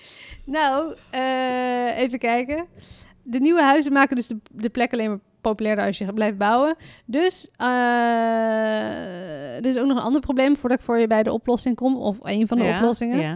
[0.45, 2.67] nou, eh, even kijken.
[3.23, 6.77] De nieuwe huizen maken dus de, de plek alleen maar populairder als je blijft bouwen.
[7.07, 7.67] Dus eh,
[9.57, 11.97] er is ook nog een ander probleem voordat ik voor je bij de oplossing kom.
[11.97, 13.19] Of een van de Ja, oplossingen.
[13.21, 13.35] Ja.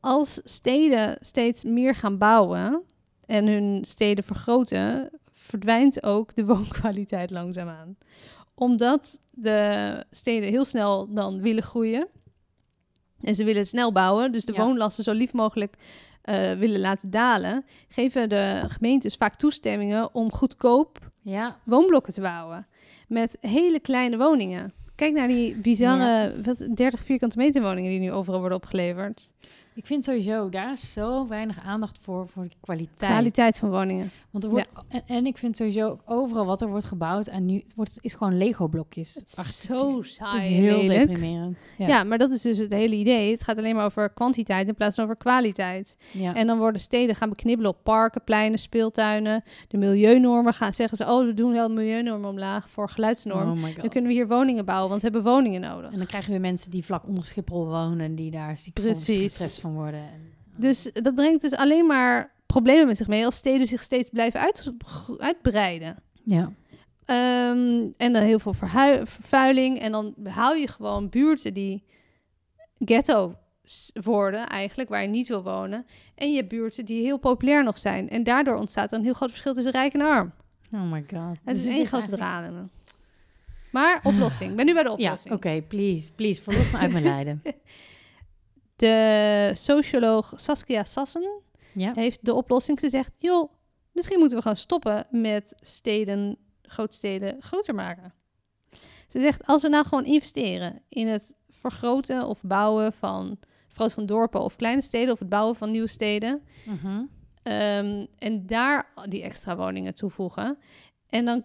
[0.00, 2.82] als steden steeds meer gaan bouwen
[3.26, 7.96] en hun steden vergroten, verdwijnt ook de woonkwaliteit langzaamaan.
[8.54, 12.06] Omdat de steden heel snel dan willen groeien.
[13.20, 14.64] En ze willen snel bouwen, dus de Ja.
[14.64, 15.74] woonlasten zo lief mogelijk
[16.24, 21.58] eh, willen laten dalen, geven de gemeentes vaak toestemmingen om goedkoop ja.
[21.64, 22.66] woonblokken te bouwen.
[23.08, 24.72] Met hele kleine woningen.
[24.94, 29.30] Kijk naar die bizarre wat, 30 vierkante meter woningen die nu overal worden opgeleverd.
[29.76, 33.10] Ik vind sowieso, daar is zo weinig aandacht voor, voor de kwaliteit.
[33.10, 34.10] Kwaliteit van woningen.
[34.30, 37.54] Want er wordt, en, en ik vind sowieso overal wat er wordt gebouwd en nu
[37.54, 39.14] het wordt, is gewoon Lego-blokjes.
[39.14, 41.08] Het is zo Het saai is en heel lelijk.
[41.08, 41.66] deprimerend.
[41.78, 41.86] Ja.
[41.86, 42.04] Ja.
[42.04, 43.30] maar dat is dus het hele idee.
[43.30, 45.96] Het gaat alleen maar over kwantiteit in plaats van over kwaliteit.
[46.12, 46.34] ja.
[46.34, 49.44] En dan worden steden gaan beknibbelen op parken, pleinen, speeltuinen.
[49.68, 53.50] De milieunormen gaan zeggen ze, oh, we doen wel milieunormen omlaag voor geluidsnorm.
[53.50, 53.76] Oh.
[53.76, 55.92] Dan kunnen we hier woningen bouwen, want we hebben woningen nodig.
[55.92, 59.62] En dan krijgen we mensen die vlak onder Schiphol wonen, die daar ziek Precies.
[59.64, 60.00] Van worden.
[60.00, 64.10] En, Dus dat brengt dus alleen maar problemen met zich mee als steden zich steeds
[64.10, 64.72] blijven uit,
[65.18, 66.02] uitbreiden.
[66.24, 66.52] ja.
[67.04, 69.78] Ehm, en dan heel veel vervuiling.
[69.78, 71.84] En dan hou je gewoon buurten die
[72.78, 73.34] ghetto
[74.02, 75.86] worden, eigenlijk, waar je niet wil wonen.
[76.14, 78.08] En je hebt buurten die heel populair nog zijn.
[78.08, 80.32] En daardoor ontstaat er een heel groot verschil tussen rijk en arm.
[80.72, 81.20] Oh my god.
[81.20, 82.68] Het Dus is één dit grote eigenlijk-.
[83.72, 84.50] Maar oplossing.
[84.50, 85.34] Ik ben nu bij de Ja, oplossing.
[85.34, 87.42] oké, please, please, verlos me uit mijn lijden.
[88.76, 91.40] De socioloog Saskia Sassen
[91.72, 91.92] Ja?
[91.94, 92.80] heeft de oplossing.
[92.80, 93.52] Ze zegt, joh,
[93.92, 98.12] misschien moeten we gewoon stoppen met steden, grootsteden groter maken.
[99.08, 104.06] Ze zegt, als we nou gewoon investeren in het vergroten of bouwen van, vergroten van
[104.06, 107.02] dorpen of kleine steden, of het bouwen van nieuwe steden, Mhm.
[107.42, 110.58] ehm, en daar die extra woningen toevoegen,
[111.08, 111.44] en dan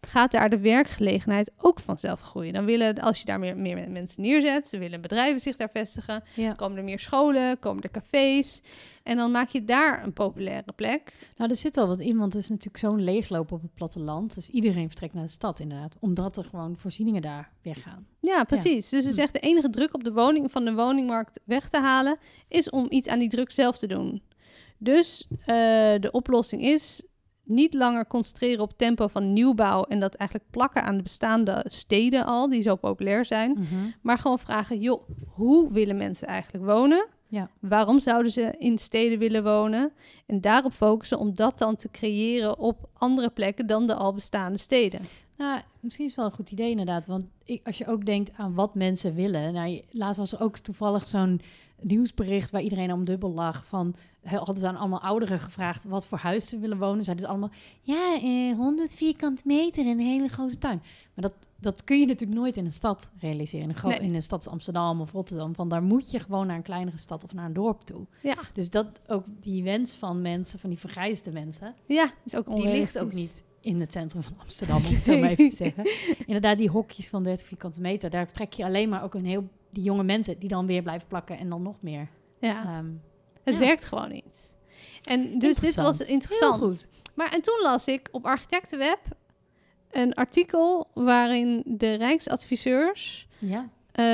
[0.00, 2.52] gaat daar de werkgelegenheid ook vanzelf groeien.
[2.52, 6.22] Dan willen, als je daar meer, meer mensen neerzet, ze willen bedrijven zich daar vestigen,
[6.34, 6.52] ja.
[6.52, 8.62] komen er meer scholen, komen er cafés.
[9.02, 11.28] En dan maak je daar een populaire plek.
[11.36, 14.34] Nou, er zit al wat in, want het is natuurlijk zo'n leegloop op het platteland.
[14.34, 18.06] Dus iedereen vertrekt naar de stad inderdaad, omdat er gewoon voorzieningen daar weggaan.
[18.20, 18.88] Ja, precies.
[18.88, 19.14] Dus ze Hm.
[19.14, 22.86] zegt de enige druk op de woning van de woningmarkt weg te halen, is om
[22.88, 24.22] iets aan die druk zelf te doen.
[24.78, 25.46] Dus eh,
[26.00, 27.02] de oplossing is
[27.50, 32.24] niet langer concentreren op tempo van nieuwbouw en dat eigenlijk plakken aan de bestaande steden
[32.26, 33.50] al, die zo populair zijn.
[33.52, 33.64] Mhm.
[34.00, 37.06] Maar gewoon vragen, joh, hoe willen mensen eigenlijk wonen?
[37.28, 37.50] Ja.
[37.60, 39.92] Waarom zouden ze in steden willen wonen?
[40.26, 44.58] En daarop focussen om dat dan te creëren op andere plekken dan de al bestaande
[44.58, 45.00] steden.
[45.36, 47.06] Nou, misschien is het wel een goed idee inderdaad.
[47.06, 49.52] Want ik, als je ook denkt aan wat mensen willen.
[49.52, 51.40] Nou, laatst was er ook toevallig zo'n
[51.82, 53.66] nieuwsbericht waar iedereen om dubbel lag.
[53.66, 57.04] Van, hadden ze aan allemaal ouderen gevraagd wat voor huis ze willen wonen.
[57.04, 57.50] Zeiden ze allemaal,
[57.82, 60.82] ja, eh, 100 vierkante meter in een hele grote tuin.
[61.14, 63.68] Maar dat, dat kun je natuurlijk nooit in een stad realiseren.
[63.68, 63.98] In een, Nee.
[63.98, 65.54] in een stad als Amsterdam of Rotterdam.
[65.54, 68.06] Van daar moet je gewoon naar een kleinere stad of naar een dorp toe.
[68.22, 72.54] Ja, Dus dat ook die wens van mensen, van die vergrijsde mensen, ja is ook
[72.56, 75.54] die ligt ook niet in het centrum van Amsterdam, om het zo maar even te
[75.54, 75.84] zeggen.
[76.26, 79.48] Inderdaad, die hokjes van 30 vierkante meter, daar trek je alleen maar ook een heel...
[79.70, 82.08] Die jonge mensen die dan weer blijven plakken en dan nog meer.
[82.40, 82.86] Ja, Ehm,
[83.44, 83.60] het ja.
[83.60, 84.56] werkt gewoon niet.
[85.04, 86.58] En dus dit was Interessant.
[86.60, 86.90] Heel goed.
[87.14, 88.98] Maar en toen las ik op Architectenweb
[89.90, 93.68] een artikel waarin de Rijksadviseurs ja.
[93.92, 94.04] eh,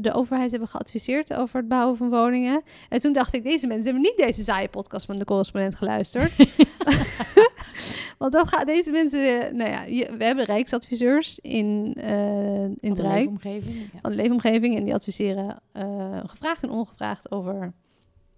[0.00, 2.62] de overheid hebben geadviseerd over het bouwen van woningen.
[2.88, 6.32] En toen dacht ik, deze mensen hebben niet deze saaie podcast van de correspondent geluisterd.
[8.24, 12.76] Want dat gaat deze mensen, eh, nou ja, je- we hebben rijksadviseurs in, eh, in
[12.80, 13.76] Van het Rijk leefomgeving.
[13.92, 13.98] Ja.
[14.02, 17.72] van de leefomgeving en die adviseren eh, gevraagd en ongevraagd over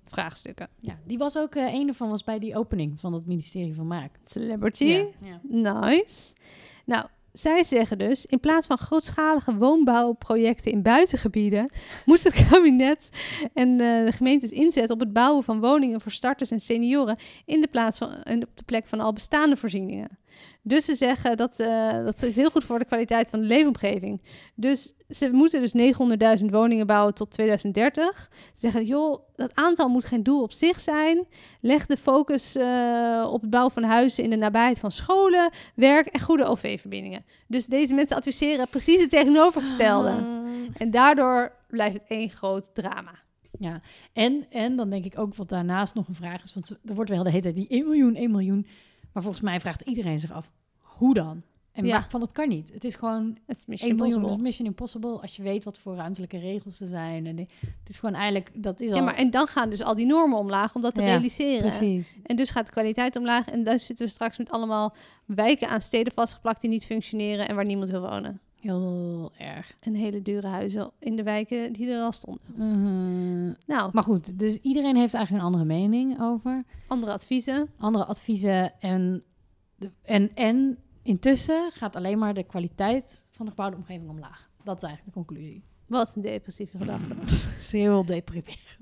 [0.04, 0.68] vraagstukken.
[0.78, 3.86] ja, die was ook, eh een ervan was bij die opening van het ministerie van
[3.86, 4.10] Maak.
[4.24, 4.84] Celebrity.
[4.84, 5.06] Ja.
[5.22, 5.80] Ja.
[5.88, 6.32] Nice.
[6.84, 7.06] Nou,
[7.38, 11.70] zij zeggen dus, in plaats van grootschalige woonbouwprojecten in buitengebieden,
[12.04, 13.10] moet het kabinet
[13.54, 17.60] en eh, de gemeentes inzetten op het bouwen van woningen voor starters en senioren in
[17.60, 20.18] de plaats van op de plek van al bestaande voorzieningen.
[20.62, 24.22] Dus ze zeggen dat eh, dat is heel goed voor de kwaliteit van de leefomgeving.
[24.54, 25.94] Dus ze moeten dus
[26.40, 28.28] 900.000 woningen bouwen tot 2030.
[28.32, 31.26] Ze zeggen, joh, dat aantal moet geen doel op zich zijn.
[31.60, 36.06] Leg de focus eh, op het bouwen van huizen in de nabijheid van scholen, werk
[36.06, 37.24] en goede OV-verbindingen.
[37.46, 40.08] Dus deze mensen adviseren precies het tegenovergestelde.
[40.08, 40.24] Ah.
[40.76, 43.24] En daardoor blijft het één groot drama.
[43.58, 43.80] Ja,
[44.12, 47.10] en, en dan denk ik ook wat daarnaast nog een vraag is, want er wordt
[47.10, 48.66] wel de hele tijd die 1 miljoen, 1 miljoen.
[49.16, 50.50] Maar volgens mij vraagt iedereen zich af,
[50.80, 51.42] hoe dan?
[51.72, 52.06] En Ja.
[52.08, 52.72] van dat kan niet.
[52.72, 55.20] Het is gewoon Het is Mission 1 miljoen, Mission Impossible.
[55.20, 57.26] Als je weet wat voor ruimtelijke regels er zijn.
[57.26, 58.96] En het is gewoon eigenlijk, dat is al...
[58.96, 61.60] Ja, maar en dan gaan dus al die normen omlaag om dat te Ja, realiseren.
[61.60, 62.18] Precies.
[62.22, 63.48] En dus gaat de kwaliteit omlaag.
[63.48, 67.54] En dan zitten we straks met allemaal wijken aan steden vastgeplakt die niet functioneren en
[67.54, 68.40] waar niemand wil wonen.
[68.66, 69.74] Heel erg.
[69.80, 72.42] En hele dure huizen in de wijken die er al stonden.
[72.54, 73.52] Mhm.
[73.66, 76.64] Nou, Maar goed, dus iedereen heeft eigenlijk een andere mening over.
[76.86, 77.68] andere adviezen.
[77.78, 79.22] Andere adviezen en,
[80.02, 84.48] en, en intussen gaat alleen maar de kwaliteit van de gebouwde omgeving omlaag.
[84.64, 85.64] Dat is eigenlijk de conclusie.
[85.86, 87.14] Wat een depressieve gedachte.
[87.60, 88.78] Is heel deprimerend.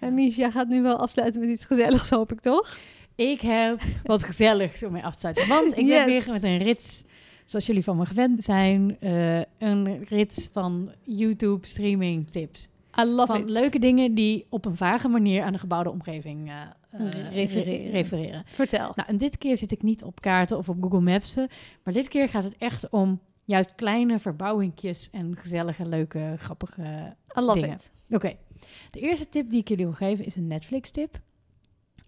[0.00, 2.76] En Misha gaat nu wel afsluiten met iets gezelligs, hoop ik toch?
[3.16, 5.48] Ik heb wat gezelligs om mee af te sluiten.
[5.48, 5.88] Want ik Yes.
[5.88, 7.04] ben weer met een rits
[7.44, 12.68] zoals jullie van me gewend zijn, eh, een rits van YouTube streaming tips.
[13.00, 13.48] I love van it.
[13.48, 16.60] leuke dingen die op een vage manier aan de gebouwde omgeving eh,
[16.90, 18.42] eh, Re- refereren.
[18.46, 18.92] Vertel.
[18.94, 21.34] Nou, en dit keer zit ik niet op kaarten of op Google Maps,
[21.82, 27.40] maar dit keer gaat het echt om juist kleine verbouwingjes en gezellige, leuke, grappige I
[27.40, 27.74] love dingen.
[27.76, 27.92] it.
[28.10, 28.36] Oké,
[28.90, 31.20] de eerste tip die ik jullie wil geven is een Netflix-tip.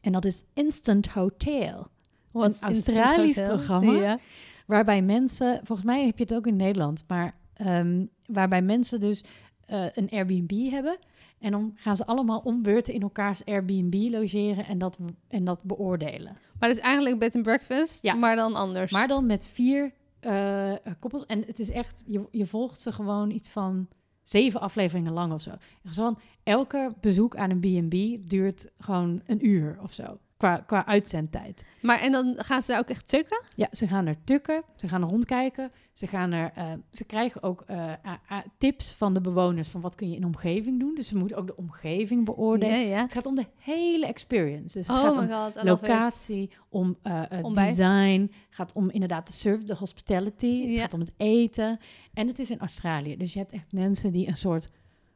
[0.01, 1.87] En dat is Instant Hotel.
[2.33, 3.57] Een Instant Australisch Hotel?
[3.57, 3.93] programma.
[3.93, 4.19] Ja.
[4.67, 9.25] Waarbij mensen, volgens mij heb je het ook in Nederland, maar ehm, waarbij mensen dus
[9.67, 10.99] eh, een Airbnb hebben.
[11.39, 15.63] En dan gaan ze allemaal om beurten in elkaars Airbnb logeren en dat, en dat
[15.63, 16.37] beoordelen.
[16.59, 18.15] Maar het is eigenlijk bed and breakfast, Ja.
[18.15, 18.93] maar dan anders.
[18.93, 21.27] Maar dan met vier eh, koppels.
[21.27, 23.89] En het is echt, je, je volgt ze gewoon iets van
[24.29, 25.51] zeven afleveringen lang of zo.
[25.85, 30.19] Van, elke bezoek aan een B&B duurt gewoon een uur of zo.
[30.37, 31.65] Qua, qua uitzendtijd.
[31.83, 33.43] Maar en dan gaan ze daar ook echt tukken?
[33.55, 35.73] Ja, ze gaan er tukken, ze gaan rondkijken.
[35.99, 37.93] Ze, gaan er, eh, ze krijgen ook eh,
[38.59, 40.95] tips van de bewoners van wat kun je in de omgeving doen.
[40.95, 43.01] Dus ze moeten ook de omgeving beoordelen.
[43.01, 44.79] Het gaat om de hele experience.
[44.79, 46.97] Dus het Oh gaat om god, locatie, om
[47.43, 47.77] Ontbijt.
[47.77, 51.79] design, gaat om inderdaad de service, de hospitality, het gaat om het eten.
[52.15, 54.71] En het is in Australië, dus je hebt echt mensen die een soort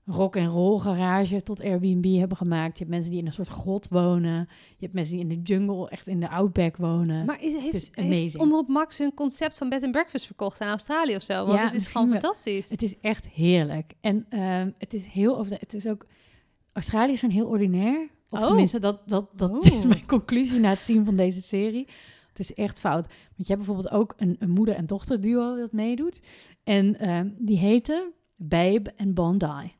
[0.04, 2.78] rock en roll garage tot Airbnb hebben gemaakt.
[2.78, 4.48] Je hebt mensen die in een soort grot wonen.
[4.68, 7.24] Je hebt mensen die in de jungle, echt in de outback wonen.
[7.26, 8.42] Maar is, heeft, is heeft amazing.
[8.42, 11.46] Omroep Max hun concept van bed and breakfast verkocht aan Australië of zo?
[11.46, 12.68] Want Ja, het is gewoon fantastisch.
[12.70, 13.92] Het is echt heerlijk.
[14.00, 15.56] En ehm, het is heel over.
[15.60, 16.06] Het is ook.
[16.72, 18.08] Australiërs zijn heel ordinair.
[18.30, 18.46] Of Oh.
[18.46, 19.58] tenminste, dat, dat, dat Oh.
[19.60, 21.88] is mijn conclusie na het zien van deze serie.
[22.28, 23.06] Het is echt fout.
[23.06, 26.20] Want je hebt bijvoorbeeld ook een, een moeder- en dochterduo dat meedoet.
[26.64, 29.72] En ehm, die heten Babe en Bondi.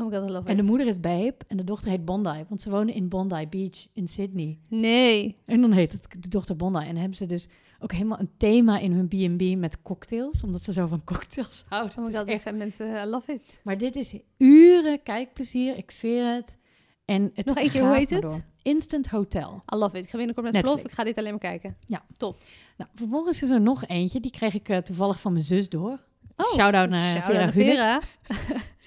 [0.00, 0.68] Oh my god, I love En de it.
[0.68, 2.44] moeder is Babe en de dochter heet Bondi.
[2.48, 4.58] Want ze wonen in Bondi Beach in Sydney.
[4.68, 5.36] Nee.
[5.46, 6.78] En dan heet het de dochter Bondi.
[6.78, 7.46] En dan hebben ze dus
[7.78, 10.42] ook helemaal een thema in hun B&B met cocktails.
[10.44, 11.98] Omdat ze zo van cocktails houden.
[11.98, 13.60] Oh my god, dat echt zijn mensen, I love it.
[13.64, 16.58] maar dit is uren kijkplezier, ik zweer het.
[17.04, 18.22] En het Nog één keer, hoe heet het?
[18.22, 18.40] door.
[18.62, 19.62] Instant Hotel.
[19.74, 20.04] I love it.
[20.04, 20.82] Ik ga binnenkort met Netflix.
[20.84, 21.76] Ik ga dit alleen maar kijken.
[21.86, 22.02] Nou,
[22.94, 26.00] vervolgens is er nog eentje, die kreeg ik eh, toevallig van mijn zus door.
[26.36, 27.52] Oh, Shout-out naar shout.
[27.52, 28.00] Vera.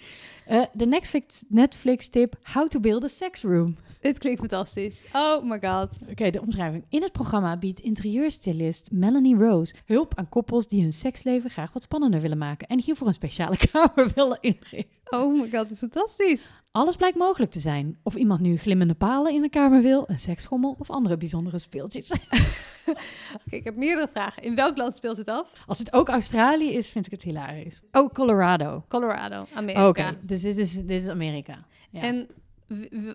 [0.46, 3.78] Eh, de Netflix, Netflix tip, How to Build a Sex Room.
[4.02, 5.04] Dit klinkt fantastisch.
[5.14, 5.90] Oh my god.
[6.10, 6.86] Oké, de omschrijving.
[6.90, 11.82] In het programma biedt interieurstylist Melanie Rose hulp aan koppels die hun seksleven graag wat
[11.82, 12.68] spannender willen maken.
[12.68, 14.86] En hiervoor een speciale kamer willen inrichten.
[15.10, 16.56] Oh my god, dit is fantastisch.
[16.76, 17.98] Alles blijkt mogelijk te zijn.
[18.04, 22.12] Of iemand nu glimmende palen in de kamer wil, een seksschommel of andere bijzondere speeltjes.
[23.46, 24.44] Oké, ik heb meerdere vragen.
[24.44, 25.64] In welk land speelt het af?
[25.68, 27.82] Als het ook Australië is, vind ik het hilarisch.
[27.92, 28.86] Oh, Colorado.
[28.88, 29.88] Colorado, Amerika.
[29.88, 31.66] Oké, dus dit is, dit is Amerika.
[31.92, 32.02] Ja.
[32.02, 32.28] En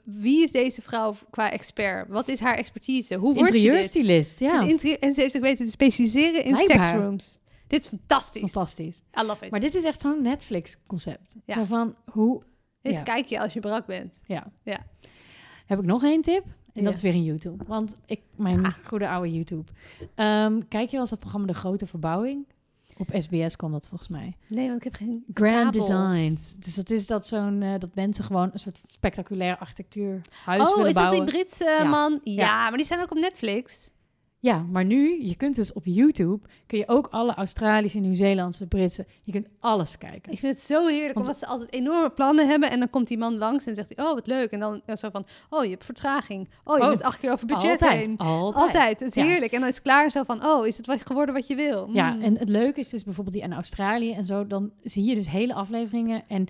[0.04, 2.08] wie is deze vrouw qua expert?
[2.08, 3.14] Wat is haar expertise?
[3.14, 3.62] Hoe wordt je dit?
[3.62, 4.58] Interieurstylist, ja.
[4.58, 7.38] Ze interieur- en ze heeft zich weten te specialiseren in seksrooms.
[7.66, 8.50] Dit is fantastisch.
[8.50, 9.02] Fantastisch.
[9.20, 9.50] I love it.
[9.50, 11.36] Maar dit is echt zo'n Netflix-concept.
[11.44, 11.54] Ja.
[11.54, 12.42] Zo van, hoe...
[12.88, 13.02] Dit ja.
[13.02, 14.14] kijk je als je brak bent.
[14.26, 14.46] Ja.
[14.62, 14.78] Ja.
[15.66, 16.44] Heb ik nog één tip?
[16.74, 17.64] En dat is weer in YouTube.
[17.66, 18.74] Want ik, mijn Ah.
[18.84, 19.70] goede oude YouTube.
[20.14, 22.46] Ehm, kijk je wel eens het programma De Grote Verbouwing?
[22.96, 24.36] Op SBS kwam dat volgens mij.
[24.48, 25.80] Nee, want ik heb geen Grand kabel.
[25.86, 26.54] Designs.
[26.56, 30.88] Dus dat is dat zo'n eh, dat mensen gewoon een soort spectaculair architectuurhuis Oh, willen
[30.88, 31.84] is dat die Britse Ja.
[31.84, 32.20] man?
[32.24, 32.68] Ja, Ja.
[32.68, 33.90] maar die zijn ook op Netflix.
[34.40, 39.06] Ja, maar nu, je kunt dus op YouTube, kun je ook alle Australische, Nieuw-Zeelandse, Britse,
[39.24, 40.32] je kunt alles kijken.
[40.32, 42.70] Ik vind het zo heerlijk, Want- omdat ze altijd enorme plannen hebben.
[42.70, 44.50] En dan komt die man langs en zegt hij, oh, wat leuk.
[44.50, 46.48] En dan zo van, oh, je hebt vertraging.
[46.64, 48.16] Oh, je Oh, bent acht keer over budget altijd, heen.
[48.18, 48.64] altijd.
[48.66, 49.00] Altijd.
[49.00, 49.24] Het is Ja.
[49.28, 49.52] heerlijk.
[49.52, 51.88] En dan is het klaar zo van, oh, is het wat geworden wat je wil?
[51.92, 52.22] Ja, Mm.
[52.22, 55.28] en het leuke is dus bijvoorbeeld die in Australië en zo, dan zie je dus
[55.30, 56.46] hele afleveringen en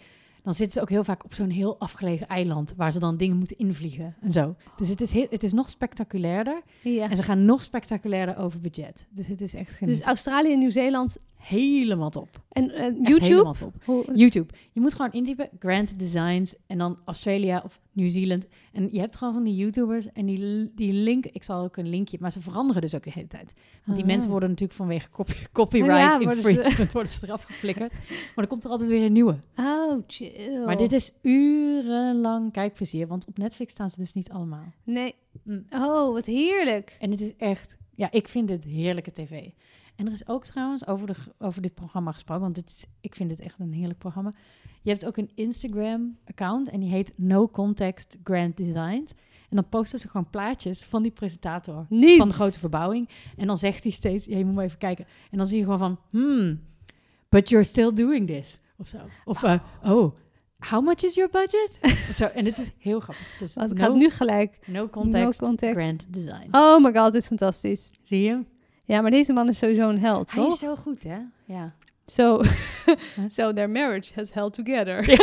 [0.49, 3.37] dan zitten ze ook heel vaak op zo'n heel afgelegen eiland waar ze dan dingen
[3.37, 4.55] moeten invliegen en zo.
[4.77, 7.11] Dus het is, heel, het is nog spectaculairder ja.
[7.11, 9.07] en ze gaan nog spectaculairder over budget.
[9.11, 10.01] Dus het is echt Dus.
[10.01, 12.29] Australië en Nieuw-Zeeland helemaal top.
[12.49, 13.25] en eh, YouTube.
[13.25, 13.75] helemaal top.
[14.15, 14.53] YouTube.
[14.73, 18.47] Je moet gewoon intypen Grand Designs en dan Australia of Nieuw-Zeeland.
[18.73, 21.89] En je hebt gewoon van die YouTubers en die, die link, ik zal ook een
[21.89, 23.53] linkje, maar ze veranderen dus ook de hele tijd.
[23.85, 24.11] Want die Ah.
[24.11, 27.93] mensen worden natuurlijk vanwege copy, copyright Ja, worden ze- infringement worden ze eraf geflikkerd.
[28.09, 29.37] Maar dan komt er altijd weer een nieuwe.
[29.57, 30.65] Oh, chill.
[30.65, 34.73] Maar dit is urenlang kijkplezier, want op Netflix staan ze dus niet allemaal.
[34.85, 35.15] Nee.
[35.43, 35.65] Mm.
[35.71, 36.97] Oh, wat heerlijk.
[37.01, 39.49] En het is echt, ja, ik vind dit heerlijke tv.
[39.97, 43.15] En er is ook trouwens over, de, over dit programma gesproken, want dit is, ik
[43.15, 44.33] vind het echt een heerlijk programma.
[44.83, 49.13] Je hebt ook een Instagram-account en die heet No Context Grand Designs.
[49.49, 52.19] En dan posten ze gewoon plaatjes van die presentator Niet.
[52.19, 53.09] van de grote verbouwing.
[53.37, 55.07] En dan zegt hij steeds, ja, je moet maar even kijken.
[55.31, 56.61] En dan zie je gewoon van, hmm,
[57.29, 58.61] but you're still doing this.
[58.77, 58.99] Of zo.
[59.25, 60.15] Of, eh, oh,
[60.59, 61.79] how much is your budget?
[62.11, 62.25] of zo.
[62.25, 63.37] En het is heel grappig.
[63.39, 64.59] Dus Want no, het nu gelijk.
[64.67, 65.77] no context, No context.
[65.77, 66.49] Grand Design.
[66.51, 67.91] Oh my god, dit is fantastisch.
[68.03, 68.45] Zie je?
[68.85, 71.19] Ja, maar deze man is sowieso een held, Hij is zo goed, hè?
[71.45, 71.75] Ja.
[72.11, 72.43] So,
[73.29, 75.05] so their marriage has held together.
[75.11, 75.17] Ja,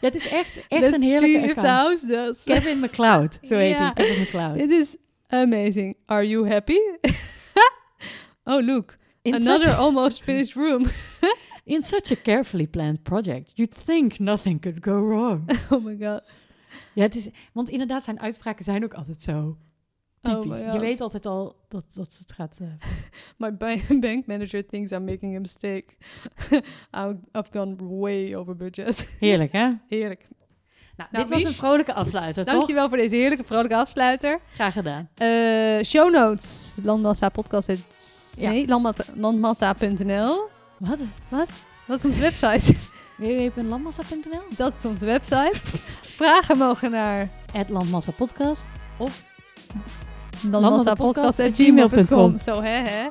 [0.08, 2.44] het is echt, echt Let's een heerlijke see if the house does.
[2.44, 3.92] Kevin McCloud, zo heet hij.
[3.92, 4.56] Kevin McCloud.
[4.56, 4.96] It is
[5.28, 5.96] amazing.
[6.06, 6.78] Are you happy?
[8.44, 8.96] oh, look.
[9.22, 10.86] In Another almost finished room.
[11.64, 15.50] in such a carefully planned project, you'd think nothing could go wrong.
[15.70, 16.24] oh my god.
[16.92, 19.56] ja, het is, want inderdaad, zijn uitspraken zijn ook altijd zo
[20.40, 20.72] typisch.
[20.72, 22.58] je weet altijd al dat, dat het gaat...
[22.60, 22.68] eh,
[23.38, 25.84] My ba- bank manager thinks I'm making a mistake.
[27.36, 29.08] I've gone way over budget.
[29.20, 29.70] heerlijk, hè?
[29.88, 30.26] Heerlijk.
[30.96, 32.54] Nou, Nou, dit was een vrolijke afsluiter, toch?
[32.54, 34.40] Dankjewel voor deze heerlijke vrolijke afsluiter.
[34.54, 35.08] Graag gedaan.
[35.14, 36.76] Eh, show notes.
[36.82, 37.68] Landmassa podcast.
[38.36, 38.50] Ja.
[38.50, 40.48] Nee, landma- landmassa.nl.
[40.78, 40.98] Wat?
[41.86, 42.74] Dat is onze website.
[43.16, 45.50] www.landmassa.nl Dat is onze website.
[46.00, 47.28] Vragen mogen naar
[47.68, 48.64] Landmassa Podcast.
[48.98, 49.24] Of
[50.42, 52.38] landmassapodcast.gmail.com.
[52.44, 53.02] Zo, hè, hè.
[53.02, 53.10] Ja.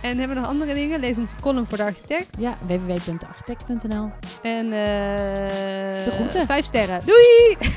[0.00, 1.00] En hebben we nog andere dingen?
[1.00, 2.28] Lees onze column voor de architect.
[2.38, 4.10] ja, www.architect.nl.
[4.42, 6.46] En eh De groeten.
[6.46, 7.00] vijf sterren.
[7.04, 7.56] Doei!